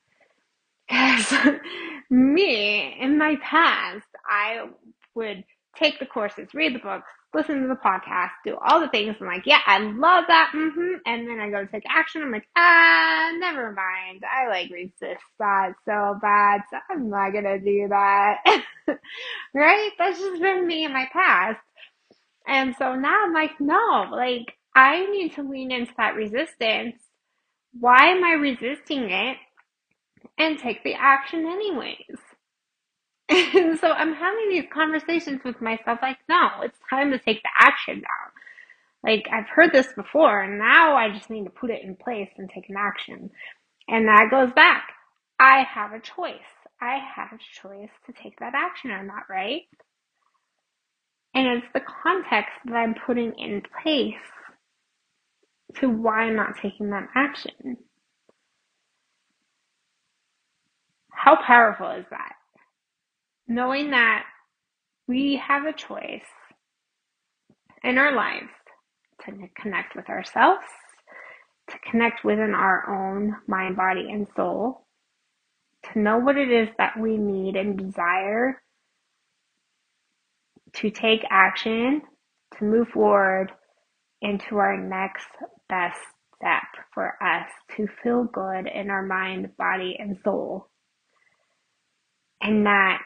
me, 2.14 2.96
in 3.00 3.18
my 3.18 3.36
past, 3.42 4.06
I 4.30 4.68
would 5.16 5.44
take 5.76 6.00
the 6.00 6.06
courses, 6.06 6.54
read 6.54 6.76
the 6.76 6.80
books, 6.80 7.10
listen 7.34 7.62
to 7.62 7.68
the 7.68 7.76
podcast, 7.76 8.30
do 8.46 8.58
all 8.64 8.80
the 8.80 8.88
things. 8.90 9.16
I'm 9.20 9.28
like, 9.28 9.46
yeah, 9.46 9.62
I 9.66 9.80
love 9.80 10.26
that. 10.28 10.52
Mm-hmm. 10.54 10.98
And 11.06 11.28
then 11.28 11.40
I 11.40 11.50
go 11.50 11.66
to 11.66 11.72
take 11.72 11.84
action. 11.90 12.22
I'm 12.22 12.32
like, 12.32 12.48
ah, 12.56 13.32
never 13.40 13.72
mind. 13.72 14.24
I 14.24 14.48
like 14.48 14.70
resist 14.72 15.24
that 15.40 15.74
so 15.86 16.18
bad. 16.22 16.62
So 16.70 16.78
I'm 16.92 17.10
not 17.10 17.32
going 17.32 17.46
to 17.46 17.60
do 17.60 17.88
that. 17.90 18.64
right? 19.54 19.92
That's 19.98 20.20
just 20.20 20.42
been 20.42 20.68
me 20.68 20.86
in 20.86 20.94
my 20.94 21.08
past. 21.12 21.60
And 22.48 22.76
so 22.78 22.96
now 22.96 23.24
I'm 23.26 23.34
like, 23.34 23.60
no, 23.60 24.08
like 24.12 24.54
I 24.76 25.06
need 25.10 25.34
to 25.36 25.44
lean 25.50 25.72
into 25.72 25.94
that 25.98 26.16
resistance. 26.16 26.96
Why 27.80 28.10
am 28.10 28.24
I 28.24 28.34
resisting 28.34 29.10
it? 29.10 29.38
And 30.38 30.60
take 30.60 30.84
the 30.84 30.94
action 30.96 31.46
anyways. 31.48 32.18
And 33.30 33.80
so 33.80 33.90
I'm 33.92 34.14
having 34.14 34.50
these 34.50 34.66
conversations 34.74 35.42
with 35.46 35.62
myself 35.62 36.00
like, 36.02 36.20
no, 36.30 36.50
it's 36.64 36.80
time 36.90 37.12
to 37.12 37.20
take 37.20 37.42
the 37.44 37.50
action 37.60 38.02
now. 38.02 38.32
Like, 39.10 39.28
I've 39.32 39.50
heard 39.50 39.74
this 39.74 39.88
before, 39.96 40.42
and 40.42 40.60
now 40.60 40.96
I 40.96 41.10
just 41.12 41.30
need 41.30 41.46
to 41.46 41.52
put 41.52 41.72
it 41.72 41.84
in 41.84 41.96
place 41.96 42.30
and 42.38 42.50
take 42.50 42.70
an 42.70 42.76
action. 42.78 43.32
And 43.88 44.08
that 44.08 44.30
goes 44.32 44.52
back. 44.54 44.90
I 45.40 45.64
have 45.64 45.94
a 45.94 46.00
choice. 46.00 46.36
I 46.82 47.00
have 47.16 47.30
a 47.34 47.40
choice 47.62 47.92
to 48.08 48.14
take 48.14 48.40
that 48.40 48.54
action 48.56 48.92
or 48.92 49.04
not, 49.04 49.24
right? 49.30 49.64
And 51.36 51.48
it's 51.48 51.68
the 51.74 51.82
context 52.04 52.54
that 52.66 52.76
I'm 52.76 52.96
putting 53.08 53.34
in 53.40 53.64
place 53.84 54.16
to 55.80 55.90
why 55.90 56.24
I'm 56.24 56.36
not 56.36 56.58
taking 56.62 56.92
that 56.92 57.10
action. 57.16 57.78
How 61.14 61.38
powerful 61.46 61.90
is 61.92 62.06
that? 62.10 62.34
Knowing 63.48 63.92
that 63.92 64.24
we 65.08 65.42
have 65.46 65.66
a 65.66 65.74
choice 65.74 66.26
in 67.84 67.98
our 67.98 68.14
lives 68.14 68.50
to 69.26 69.32
connect 69.60 69.96
with 69.96 70.10
ourselves, 70.10 70.66
to 71.70 71.78
connect 71.90 72.24
within 72.24 72.54
our 72.54 72.90
own 72.90 73.36
mind, 73.48 73.78
body, 73.78 74.10
and 74.12 74.28
soul, 74.36 74.86
to 75.92 76.00
know 76.00 76.18
what 76.18 76.38
it 76.38 76.52
is 76.52 76.70
that 76.78 76.98
we 77.00 77.18
need 77.18 77.56
and 77.56 77.78
desire, 77.78 78.62
to 80.74 80.90
take 80.90 81.24
action, 81.30 82.02
to 82.58 82.66
move 82.66 82.88
forward 82.90 83.52
into 84.22 84.58
our 84.58 84.78
next 84.78 85.28
best 85.70 86.00
step 86.36 86.64
for 86.94 87.16
us 87.24 87.48
to 87.76 87.88
feel 88.02 88.24
good 88.26 88.68
in 88.68 88.90
our 88.90 89.06
mind, 89.06 89.56
body, 89.58 89.96
and 90.00 90.18
soul 90.24 90.70
and 92.44 92.66
that 92.66 93.02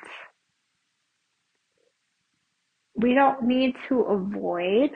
we 2.95 3.13
don't 3.13 3.43
need 3.43 3.75
to 3.87 4.01
avoid 4.01 4.91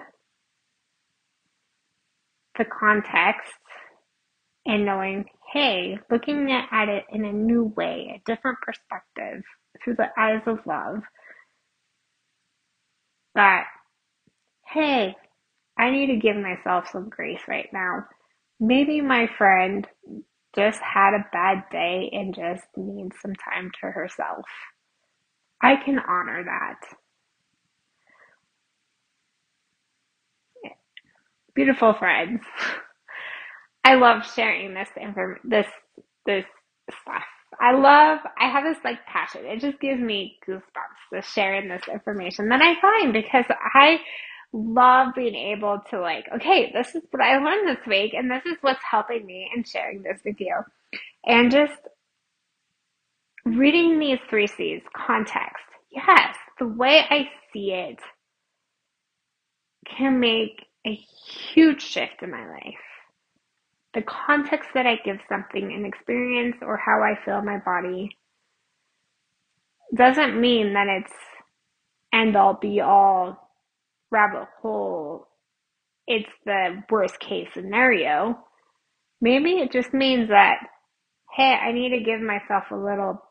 the 2.58 2.65
context 2.65 3.54
and 4.65 4.86
knowing, 4.86 5.25
hey, 5.54 5.99
looking 6.10 6.51
at 6.51 6.89
it 6.89 7.06
in 7.12 7.25
a 7.25 7.32
new 7.34 7.65
way, 7.75 8.13
a 8.15 8.32
different 8.32 8.58
perspective 8.62 9.43
through 9.84 9.95
the 9.95 10.10
eyes 10.17 10.41
of 10.47 10.60
love. 10.65 11.01
That, 13.36 13.65
hey, 14.67 15.15
I 15.77 15.91
need 15.91 16.08
to 16.08 16.17
give 16.17 16.36
myself 16.36 16.89
some 16.91 17.10
grace 17.10 17.41
right 17.47 17.69
now. 17.71 18.06
Maybe 18.60 19.01
my 19.01 19.27
friend 19.38 19.88
just 20.56 20.80
had 20.82 21.14
a 21.14 21.26
bad 21.32 21.64
day 21.72 22.10
and 22.14 22.36
just 22.36 22.66
needs 22.78 23.16
some 23.22 23.36
time 23.36 23.72
to 23.82 23.92
herself. 23.92 24.46
I 25.62 25.76
can 25.78 26.00
honor 26.00 26.44
that. 26.46 26.80
Beautiful 31.56 31.94
friends. 31.94 32.42
I 33.86 33.96
love 33.96 34.24
sharing 34.36 34.74
this 34.74 34.90
inform 34.98 35.38
this 35.44 35.68
this 36.26 36.46
stuff. 37.02 37.24
I 37.60 37.74
love 37.74 38.20
I 38.40 38.50
have 38.50 38.64
this 38.64 38.78
like 38.84 39.06
passion. 39.06 39.46
It 39.46 39.60
just 39.62 39.80
gives 39.80 40.00
me 40.02 40.38
goosebumps 40.48 40.62
to 41.14 41.22
sharing 41.24 41.70
this 41.70 41.84
information 41.92 42.50
that 42.50 42.62
I 42.62 42.80
find 42.80 43.14
because 43.14 43.46
I 43.50 44.00
love 44.54 45.14
being 45.16 45.36
able 45.36 45.82
to 45.90 46.00
like, 46.00 46.26
okay, 46.36 46.72
this 46.74 46.96
is 46.96 47.04
what 47.12 47.24
I 47.24 47.38
learned 47.38 47.68
this 47.68 47.86
week 47.88 48.14
and 48.14 48.30
this 48.30 48.46
is 48.46 48.58
what's 48.62 48.84
helping 48.90 49.26
me 49.26 49.50
and 49.56 49.68
sharing 49.68 50.04
this 50.04 50.20
with 50.26 50.40
you. 50.40 50.56
And 51.26 51.52
just 51.52 51.74
reading 53.46 54.00
these 54.00 54.20
three 54.30 54.48
C's, 54.48 54.82
context. 54.96 55.64
Yes, 55.92 56.36
the 56.60 56.68
way 56.68 57.02
I 57.10 57.30
see 57.54 57.72
it 57.72 58.00
can 59.86 60.20
make 60.20 60.66
a 60.86 60.94
huge 60.94 61.82
shift 61.82 62.22
in 62.22 62.32
my 62.32 62.48
life. 62.48 62.76
The 63.94 64.02
context 64.04 64.70
that 64.74 64.88
I 64.88 64.98
give 65.04 65.20
something, 65.28 65.74
an 65.74 65.86
experience, 65.86 66.58
or 66.62 66.78
how 66.78 67.02
I 67.04 67.20
feel 67.26 67.42
my 67.42 67.58
body 67.58 68.18
doesn't 69.94 70.40
mean 70.40 70.74
that 70.74 70.88
it's 70.88 71.14
end 72.14 72.38
all 72.38 72.54
be 72.54 72.80
all 72.80 73.51
rabbit 74.12 74.47
hole, 74.62 75.28
it's 76.08 76.30
the 76.45 76.84
worst 76.89 77.19
case 77.19 77.47
scenario. 77.54 78.39
Maybe 79.21 79.52
it 79.54 79.71
just 79.71 79.93
means 79.93 80.30
that, 80.30 80.58
hey, 81.36 81.54
I 81.54 81.71
need 81.71 81.89
to 81.91 82.04
give 82.04 82.21
myself 82.21 82.65
a 82.71 82.76
little 82.76 83.21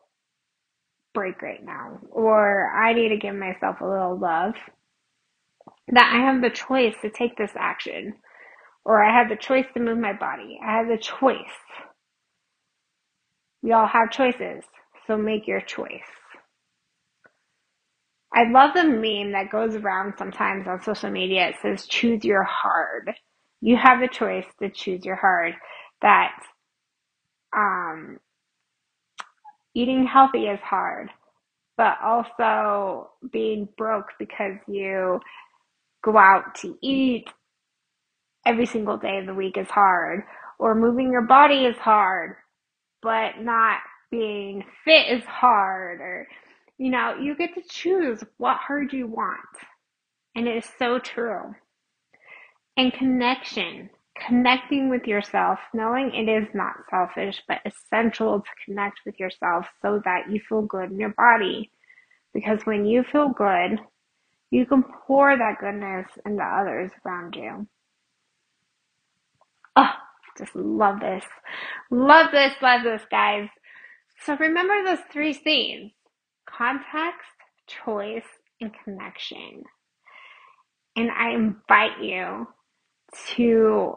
break 1.13 1.41
right 1.41 1.63
now, 1.63 1.99
or 2.09 2.71
I 2.71 2.93
need 2.93 3.09
to 3.09 3.17
give 3.17 3.35
myself 3.35 3.81
a 3.81 3.87
little 3.87 4.17
love. 4.17 4.53
That 5.89 6.13
I 6.13 6.31
have 6.31 6.41
the 6.41 6.49
choice 6.49 6.95
to 7.01 7.09
take 7.09 7.37
this 7.37 7.51
action, 7.57 8.15
or 8.85 9.03
I 9.03 9.13
have 9.17 9.29
the 9.29 9.35
choice 9.35 9.65
to 9.73 9.81
move 9.81 9.97
my 9.97 10.13
body. 10.13 10.59
I 10.65 10.77
have 10.77 10.87
the 10.87 10.97
choice. 10.97 11.37
We 13.61 13.73
all 13.73 13.87
have 13.87 14.11
choices, 14.11 14.63
so 15.05 15.17
make 15.17 15.47
your 15.47 15.61
choice. 15.61 16.20
I 18.33 18.49
love 18.49 18.73
the 18.73 18.83
meme 18.83 19.33
that 19.33 19.51
goes 19.51 19.75
around 19.75 20.13
sometimes 20.17 20.67
on 20.67 20.81
social 20.83 21.09
media. 21.11 21.49
It 21.49 21.55
says, 21.61 21.85
choose 21.87 22.23
your 22.23 22.43
hard. 22.43 23.13
You 23.61 23.77
have 23.77 23.99
the 23.99 24.07
choice 24.07 24.45
to 24.61 24.69
choose 24.69 25.05
your 25.05 25.17
hard. 25.17 25.53
That, 26.01 26.31
um, 27.55 28.19
eating 29.75 30.05
healthy 30.05 30.45
is 30.45 30.59
hard, 30.61 31.09
but 31.77 31.97
also 32.03 33.11
being 33.31 33.67
broke 33.77 34.07
because 34.19 34.57
you 34.67 35.19
go 36.03 36.17
out 36.17 36.55
to 36.55 36.77
eat 36.81 37.27
every 38.45 38.65
single 38.65 38.97
day 38.97 39.19
of 39.19 39.27
the 39.27 39.33
week 39.33 39.57
is 39.57 39.69
hard, 39.69 40.23
or 40.57 40.75
moving 40.75 41.11
your 41.11 41.21
body 41.21 41.65
is 41.65 41.77
hard, 41.77 42.35
but 43.01 43.39
not 43.39 43.79
being 44.09 44.63
fit 44.83 45.07
is 45.11 45.23
hard, 45.25 46.01
or 46.01 46.27
you 46.77 46.89
know, 46.89 47.15
you 47.21 47.35
get 47.35 47.53
to 47.55 47.61
choose 47.69 48.23
what 48.37 48.57
hard 48.57 48.93
you 48.93 49.07
want. 49.07 49.39
And 50.35 50.47
it 50.47 50.57
is 50.57 50.69
so 50.79 50.99
true. 50.99 51.55
And 52.77 52.93
connection, 52.93 53.89
connecting 54.27 54.89
with 54.89 55.05
yourself, 55.05 55.59
knowing 55.73 56.13
it 56.13 56.29
is 56.29 56.47
not 56.53 56.75
selfish, 56.89 57.41
but 57.47 57.59
essential 57.65 58.39
to 58.39 58.49
connect 58.65 59.01
with 59.05 59.19
yourself 59.19 59.67
so 59.81 60.01
that 60.05 60.31
you 60.31 60.39
feel 60.47 60.61
good 60.61 60.91
in 60.91 60.99
your 60.99 61.13
body. 61.17 61.71
Because 62.33 62.59
when 62.63 62.85
you 62.85 63.03
feel 63.03 63.29
good, 63.29 63.79
you 64.49 64.65
can 64.65 64.83
pour 64.83 65.37
that 65.37 65.59
goodness 65.59 66.07
into 66.25 66.43
others 66.43 66.91
around 67.05 67.35
you. 67.35 67.67
Oh, 69.75 69.91
just 70.37 70.55
love 70.55 70.99
this. 70.99 71.25
Love 71.89 72.31
this, 72.31 72.53
love 72.61 72.83
this, 72.83 73.01
guys. 73.11 73.49
So 74.25 74.35
remember 74.37 74.83
those 74.83 75.03
three 75.11 75.33
C's 75.33 75.91
context, 76.57 77.29
choice, 77.67 78.25
and 78.59 78.71
connection. 78.83 79.63
And 80.95 81.09
I 81.11 81.31
invite 81.31 82.01
you 82.01 82.47
to 83.35 83.95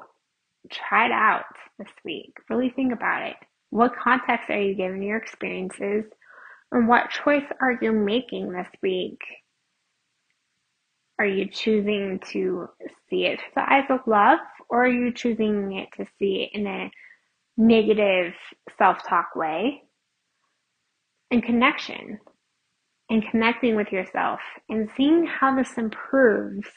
try 0.70 1.06
it 1.06 1.12
out 1.12 1.44
this 1.78 1.88
week. 2.04 2.34
Really 2.48 2.70
think 2.70 2.92
about 2.92 3.22
it. 3.22 3.36
What 3.70 3.96
context 3.96 4.50
are 4.50 4.60
you 4.60 4.74
giving 4.74 5.02
your 5.02 5.18
experiences? 5.18 6.04
And 6.70 6.88
what 6.88 7.10
choice 7.10 7.44
are 7.60 7.78
you 7.80 7.92
making 7.92 8.52
this 8.52 8.68
week? 8.82 9.18
Are 11.18 11.26
you 11.26 11.48
choosing 11.48 12.20
to 12.32 12.68
see 13.08 13.26
it 13.26 13.38
through 13.40 13.52
the 13.54 13.72
eyes 13.72 13.84
of 13.88 14.00
love, 14.06 14.40
or 14.68 14.84
are 14.84 14.88
you 14.88 15.12
choosing 15.12 15.72
it 15.74 15.88
to 15.96 16.06
see 16.18 16.48
it 16.52 16.58
in 16.58 16.66
a 16.66 16.90
negative 17.56 18.34
self 18.76 19.06
talk 19.06 19.36
way? 19.36 19.82
And 21.30 21.42
connection, 21.42 22.18
and 23.10 23.22
connecting 23.30 23.76
with 23.76 23.92
yourself, 23.92 24.40
and 24.68 24.88
seeing 24.96 25.26
how 25.26 25.54
this 25.54 25.76
improves 25.76 26.68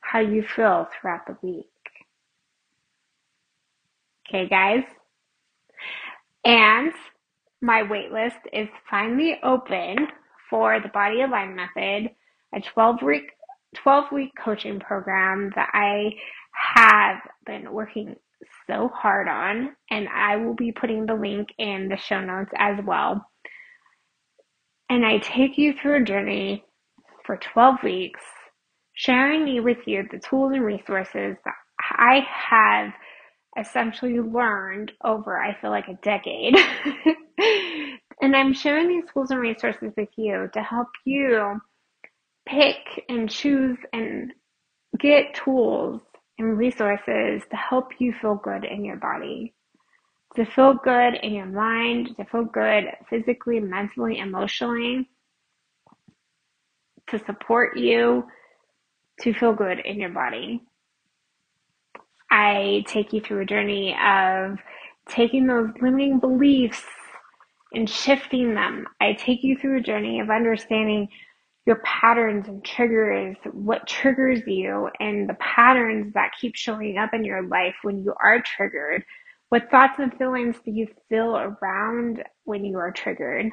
how 0.00 0.20
you 0.20 0.42
feel 0.42 0.86
throughout 1.00 1.26
the 1.26 1.36
week. 1.42 1.66
Okay, 4.28 4.48
guys? 4.48 4.84
And 6.44 6.92
my 7.60 7.82
waitlist 7.82 8.40
is 8.52 8.68
finally 8.90 9.38
open 9.42 10.08
for 10.50 10.80
the 10.80 10.88
Body 10.88 11.22
Align 11.22 11.56
Method, 11.56 12.10
a 12.54 12.60
12 12.60 13.02
week 13.02 13.30
12 13.76 14.12
week 14.12 14.30
coaching 14.38 14.78
program 14.78 15.50
that 15.56 15.68
I 15.72 16.12
have 16.52 17.18
been 17.44 17.72
working 17.72 18.14
so 18.66 18.88
hard 18.94 19.28
on, 19.28 19.74
and 19.90 20.08
I 20.08 20.36
will 20.36 20.54
be 20.54 20.72
putting 20.72 21.06
the 21.06 21.14
link 21.14 21.48
in 21.58 21.88
the 21.88 21.96
show 21.96 22.20
notes 22.20 22.52
as 22.56 22.78
well. 22.84 23.26
And 24.90 25.04
I 25.04 25.18
take 25.18 25.58
you 25.58 25.74
through 25.74 26.02
a 26.02 26.04
journey 26.04 26.64
for 27.24 27.36
12 27.36 27.76
weeks 27.82 28.20
sharing 28.94 29.62
with 29.64 29.78
you 29.86 30.06
the 30.10 30.18
tools 30.18 30.52
and 30.54 30.64
resources 30.64 31.36
that 31.44 31.54
I 31.80 32.20
have 32.50 32.92
essentially 33.58 34.20
learned 34.20 34.92
over, 35.04 35.40
I 35.40 35.60
feel 35.60 35.70
like, 35.70 35.88
a 35.88 35.98
decade. 36.02 36.56
and 38.20 38.36
I'm 38.36 38.52
sharing 38.52 38.88
these 38.88 39.04
tools 39.12 39.30
and 39.30 39.40
resources 39.40 39.92
with 39.96 40.08
you 40.16 40.48
to 40.54 40.62
help 40.62 40.88
you 41.04 41.60
pick 42.48 43.04
and 43.08 43.30
choose 43.30 43.78
and 43.92 44.32
get 44.98 45.34
tools 45.34 46.00
and 46.38 46.58
resources 46.58 47.42
to 47.50 47.56
help 47.56 47.88
you 47.98 48.12
feel 48.20 48.34
good 48.36 48.64
in 48.64 48.84
your 48.84 48.96
body. 48.96 49.54
To 50.36 50.44
feel 50.44 50.74
good 50.74 51.14
in 51.22 51.32
your 51.32 51.46
mind, 51.46 52.16
to 52.16 52.24
feel 52.24 52.44
good 52.44 52.86
physically, 53.08 53.60
mentally, 53.60 54.18
emotionally, 54.18 55.08
to 57.08 57.18
support 57.24 57.76
you 57.76 58.24
to 59.20 59.32
feel 59.32 59.52
good 59.52 59.78
in 59.80 60.00
your 60.00 60.10
body. 60.10 60.60
I 62.30 62.84
take 62.88 63.12
you 63.12 63.20
through 63.20 63.42
a 63.42 63.46
journey 63.46 63.96
of 64.04 64.58
taking 65.08 65.46
those 65.46 65.70
limiting 65.80 66.18
beliefs 66.18 66.82
and 67.72 67.88
shifting 67.88 68.54
them. 68.54 68.86
I 69.00 69.12
take 69.12 69.44
you 69.44 69.56
through 69.56 69.78
a 69.78 69.82
journey 69.82 70.20
of 70.20 70.30
understanding 70.30 71.08
your 71.66 71.76
patterns 71.84 72.48
and 72.48 72.64
triggers, 72.64 73.36
what 73.52 73.86
triggers 73.86 74.40
you, 74.46 74.90
and 75.00 75.28
the 75.28 75.34
patterns 75.34 76.12
that 76.14 76.32
keep 76.40 76.54
showing 76.56 76.98
up 76.98 77.14
in 77.14 77.24
your 77.24 77.42
life 77.46 77.74
when 77.82 78.02
you 78.02 78.14
are 78.22 78.42
triggered. 78.42 79.04
What 79.54 79.70
thoughts 79.70 80.00
and 80.00 80.12
feelings 80.18 80.56
do 80.64 80.72
you 80.72 80.88
feel 81.08 81.36
around 81.36 82.24
when 82.42 82.64
you 82.64 82.76
are 82.78 82.90
triggered? 82.90 83.52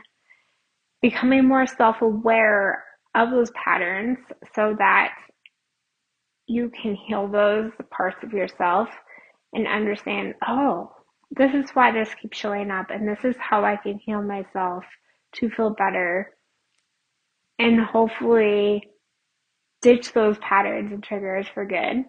Becoming 0.99 1.47
more 1.47 1.67
self 1.67 2.01
aware 2.01 2.83
of 3.13 3.29
those 3.29 3.51
patterns 3.51 4.17
so 4.55 4.75
that 4.79 5.13
you 6.47 6.71
can 6.71 6.95
heal 6.95 7.27
those 7.27 7.71
parts 7.91 8.17
of 8.23 8.33
yourself 8.33 8.89
and 9.53 9.67
understand, 9.67 10.33
oh, 10.47 10.91
this 11.29 11.53
is 11.53 11.69
why 11.75 11.91
this 11.91 12.09
keeps 12.19 12.35
showing 12.35 12.71
up, 12.71 12.89
and 12.89 13.07
this 13.07 13.23
is 13.23 13.35
how 13.37 13.63
I 13.63 13.75
can 13.75 13.99
heal 13.99 14.23
myself 14.23 14.83
to 15.35 15.51
feel 15.51 15.69
better 15.69 16.31
and 17.59 17.79
hopefully 17.79 18.89
ditch 19.83 20.13
those 20.13 20.39
patterns 20.39 20.91
and 20.91 21.03
triggers 21.03 21.45
for 21.53 21.63
good. 21.63 22.05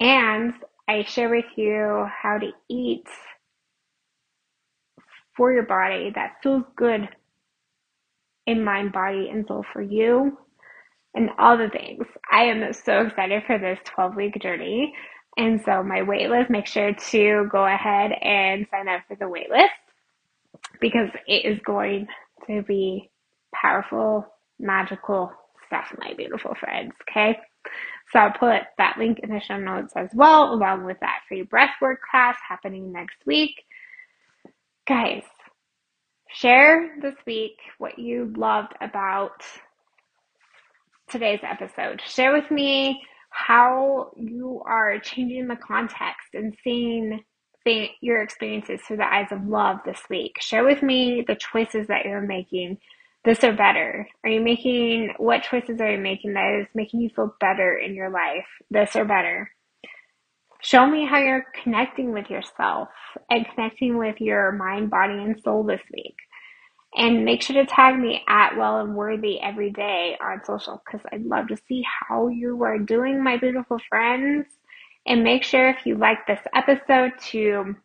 And 0.00 0.54
I 0.90 1.04
share 1.04 1.30
with 1.30 1.46
you 1.56 2.06
how 2.22 2.38
to 2.38 2.50
eat 2.70 3.06
for 5.36 5.52
your 5.52 5.64
body 5.64 6.12
that 6.14 6.36
feels 6.42 6.64
good 6.76 7.08
in 8.46 8.64
mind, 8.64 8.92
body, 8.92 9.28
and 9.30 9.46
soul 9.46 9.64
for 9.72 9.82
you 9.82 10.38
and 11.14 11.30
all 11.38 11.58
the 11.58 11.70
things. 11.70 12.06
I 12.30 12.44
am 12.44 12.72
so 12.72 13.02
excited 13.02 13.44
for 13.46 13.58
this 13.58 13.78
12 13.84 14.16
week 14.16 14.42
journey. 14.42 14.94
And 15.38 15.62
so, 15.64 15.82
my 15.82 16.00
waitlist, 16.00 16.50
make 16.50 16.66
sure 16.66 16.92
to 16.94 17.48
go 17.50 17.66
ahead 17.66 18.12
and 18.22 18.66
sign 18.70 18.88
up 18.88 19.02
for 19.08 19.16
the 19.16 19.26
waitlist 19.26 19.68
because 20.80 21.10
it 21.26 21.46
is 21.46 21.60
going 21.64 22.08
to 22.48 22.62
be 22.62 23.10
powerful, 23.54 24.26
magical 24.58 25.32
stuff, 25.66 25.94
my 25.98 26.14
beautiful 26.16 26.54
friends. 26.60 26.92
Okay. 27.10 27.38
So, 28.12 28.18
I'll 28.18 28.32
put 28.32 28.62
that 28.78 28.98
link 28.98 29.20
in 29.20 29.30
the 29.30 29.40
show 29.40 29.58
notes 29.58 29.92
as 29.96 30.08
well, 30.14 30.52
along 30.52 30.84
with 30.84 30.98
that 31.00 31.20
free 31.28 31.44
breathwork 31.44 31.96
class 32.10 32.36
happening 32.48 32.92
next 32.92 33.18
week. 33.26 33.54
Guys, 34.88 35.22
share 36.28 36.96
this 37.00 37.14
week 37.26 37.56
what 37.78 37.98
you 37.98 38.32
loved 38.36 38.72
about 38.80 39.42
today's 41.08 41.40
episode. 41.42 42.00
Share 42.04 42.32
with 42.32 42.50
me 42.50 43.02
how 43.30 44.10
you 44.16 44.62
are 44.66 44.98
changing 44.98 45.46
the 45.46 45.56
context 45.56 46.34
and 46.34 46.56
seeing 46.64 47.20
your 48.00 48.22
experiences 48.22 48.80
through 48.86 48.96
the 48.96 49.14
eyes 49.14 49.28
of 49.30 49.46
love 49.46 49.78
this 49.84 50.00
week. 50.10 50.32
Share 50.40 50.64
with 50.64 50.82
me 50.82 51.24
the 51.26 51.36
choices 51.36 51.86
that 51.86 52.04
you're 52.04 52.20
making, 52.20 52.78
this 53.24 53.44
or 53.44 53.52
better. 53.52 54.08
Are 54.24 54.30
you 54.30 54.40
making, 54.40 55.14
what 55.18 55.42
choices 55.42 55.80
are 55.80 55.90
you 55.92 55.98
making 55.98 56.34
that 56.34 56.60
is 56.60 56.66
making 56.74 57.00
you 57.00 57.10
feel 57.14 57.34
better 57.40 57.76
in 57.76 57.94
your 57.94 58.10
life, 58.10 58.46
this 58.70 58.96
or 58.96 59.04
better? 59.04 59.50
Show 60.62 60.86
me 60.86 61.06
how 61.06 61.18
you're 61.18 61.46
connecting 61.62 62.12
with 62.12 62.28
yourself 62.28 62.88
and 63.30 63.46
connecting 63.54 63.96
with 63.96 64.20
your 64.20 64.52
mind, 64.52 64.90
body, 64.90 65.14
and 65.14 65.40
soul 65.42 65.64
this 65.64 65.80
week. 65.92 66.16
And 66.96 67.24
make 67.24 67.40
sure 67.40 67.54
to 67.54 67.70
tag 67.70 67.98
me 67.98 68.22
at 68.28 68.56
Well 68.56 68.80
and 68.80 68.94
Worthy 68.94 69.40
every 69.40 69.70
day 69.70 70.18
on 70.20 70.44
social 70.44 70.82
because 70.84 71.06
I'd 71.12 71.24
love 71.24 71.48
to 71.48 71.56
see 71.68 71.84
how 72.08 72.28
you 72.28 72.62
are 72.64 72.78
doing, 72.78 73.22
my 73.22 73.36
beautiful 73.36 73.78
friends. 73.88 74.46
And 75.06 75.24
make 75.24 75.44
sure 75.44 75.68
if 75.68 75.86
you 75.86 75.96
like 75.96 76.26
this 76.26 76.40
episode 76.54 77.12
to 77.30 77.76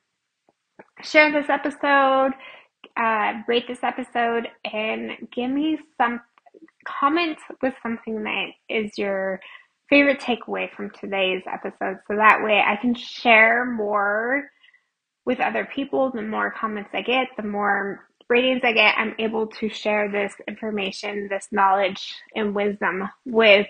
share 1.02 1.32
this 1.32 1.50
episode, 1.50 2.32
uh, 2.98 3.34
rate 3.48 3.68
this 3.68 3.84
episode, 3.84 4.48
and 4.72 5.12
give 5.34 5.52
me 5.52 5.80
some 5.98 6.22
comment 6.88 7.38
with 7.62 7.74
something 7.82 8.24
that 8.24 8.48
is 8.70 8.98
your 8.98 9.40
favorite 9.90 10.20
takeaway 10.20 10.72
from 10.76 10.90
today's 10.92 11.44
episode 11.52 11.98
so 12.08 12.16
that 12.16 12.44
way 12.44 12.64
I 12.66 12.76
can 12.76 12.96
share 12.96 13.66
more 13.66 14.50
with 15.26 15.40
other 15.40 15.66
people. 15.66 16.12
The 16.12 16.22
more 16.22 16.52
comments 16.52 16.90
I 16.94 17.02
get, 17.02 17.28
the 17.38 17.44
more 17.44 18.08
ratings 18.30 18.62
I 18.64 18.74
get, 18.74 18.96
I'm 18.98 19.16
able 19.20 19.48
to 19.48 19.70
share 19.70 20.12
this 20.12 20.34
information, 20.48 21.28
this 21.30 21.48
knowledge 21.52 22.16
and 22.36 22.56
wisdom 22.56 23.08
with 23.26 23.68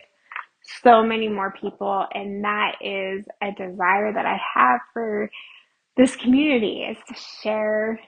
so 0.81 1.03
many 1.03 1.27
more 1.27 1.51
people. 1.51 2.05
And 2.13 2.43
that 2.43 2.75
is 2.81 3.25
a 3.41 3.51
desire 3.51 4.13
that 4.13 4.25
I 4.25 4.39
have 4.55 4.79
for 4.93 5.29
this 5.97 6.15
community 6.15 6.83
is 6.83 6.97
to 7.07 7.15
share 7.41 7.99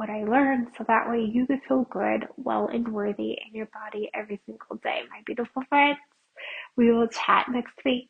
what 0.00 0.08
I 0.08 0.24
learned 0.24 0.68
so 0.78 0.84
that 0.88 1.10
way 1.10 1.20
you 1.20 1.46
could 1.46 1.60
feel 1.68 1.86
good, 1.90 2.26
well, 2.38 2.68
and 2.68 2.88
worthy 2.88 3.32
in 3.32 3.52
your 3.52 3.66
body 3.66 4.10
every 4.14 4.40
single 4.46 4.76
day. 4.76 5.02
My 5.10 5.20
beautiful 5.26 5.62
friends, 5.68 5.98
we 6.74 6.90
will 6.90 7.06
chat 7.06 7.48
next 7.52 7.74
week. 7.84 8.08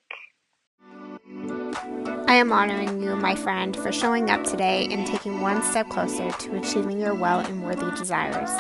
I 2.29 2.35
am 2.35 2.53
honoring 2.53 3.03
you, 3.03 3.16
my 3.16 3.35
friend, 3.35 3.76
for 3.76 3.90
showing 3.90 4.31
up 4.31 4.44
today 4.44 4.87
and 4.88 5.05
taking 5.05 5.40
one 5.40 5.64
step 5.64 5.88
closer 5.88 6.31
to 6.31 6.57
achieving 6.59 7.00
your 7.00 7.12
well 7.12 7.40
and 7.40 7.64
worthy 7.64 7.90
desires. 7.96 8.50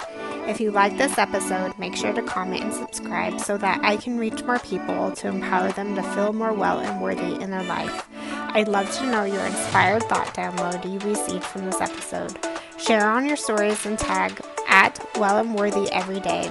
If 0.48 0.60
you 0.60 0.72
like 0.72 0.98
this 0.98 1.16
episode, 1.16 1.78
make 1.78 1.94
sure 1.94 2.12
to 2.12 2.22
comment 2.22 2.64
and 2.64 2.74
subscribe 2.74 3.38
so 3.38 3.56
that 3.58 3.78
I 3.84 3.96
can 3.96 4.18
reach 4.18 4.42
more 4.42 4.58
people 4.58 5.12
to 5.12 5.28
empower 5.28 5.70
them 5.70 5.94
to 5.94 6.02
feel 6.02 6.32
more 6.32 6.52
well 6.52 6.80
and 6.80 7.00
worthy 7.00 7.40
in 7.40 7.52
their 7.52 7.62
life. 7.62 8.08
I'd 8.52 8.66
love 8.66 8.90
to 8.96 9.06
know 9.06 9.22
your 9.22 9.46
inspired 9.46 10.02
thought 10.04 10.34
download 10.34 10.84
you 10.84 10.98
received 11.08 11.44
from 11.44 11.66
this 11.66 11.80
episode. 11.80 12.49
Share 12.86 13.10
on 13.10 13.26
your 13.26 13.36
stories 13.36 13.84
and 13.84 13.98
tag 13.98 14.40
at 14.66 14.98
well 15.16 15.36
and 15.36 15.54
worthy 15.54 15.90
every 15.92 16.18
day. 16.18 16.50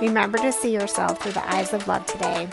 Remember 0.00 0.38
to 0.38 0.52
see 0.52 0.72
yourself 0.72 1.20
through 1.20 1.32
the 1.32 1.52
eyes 1.52 1.72
of 1.72 1.88
love 1.88 2.06
today. 2.06 2.48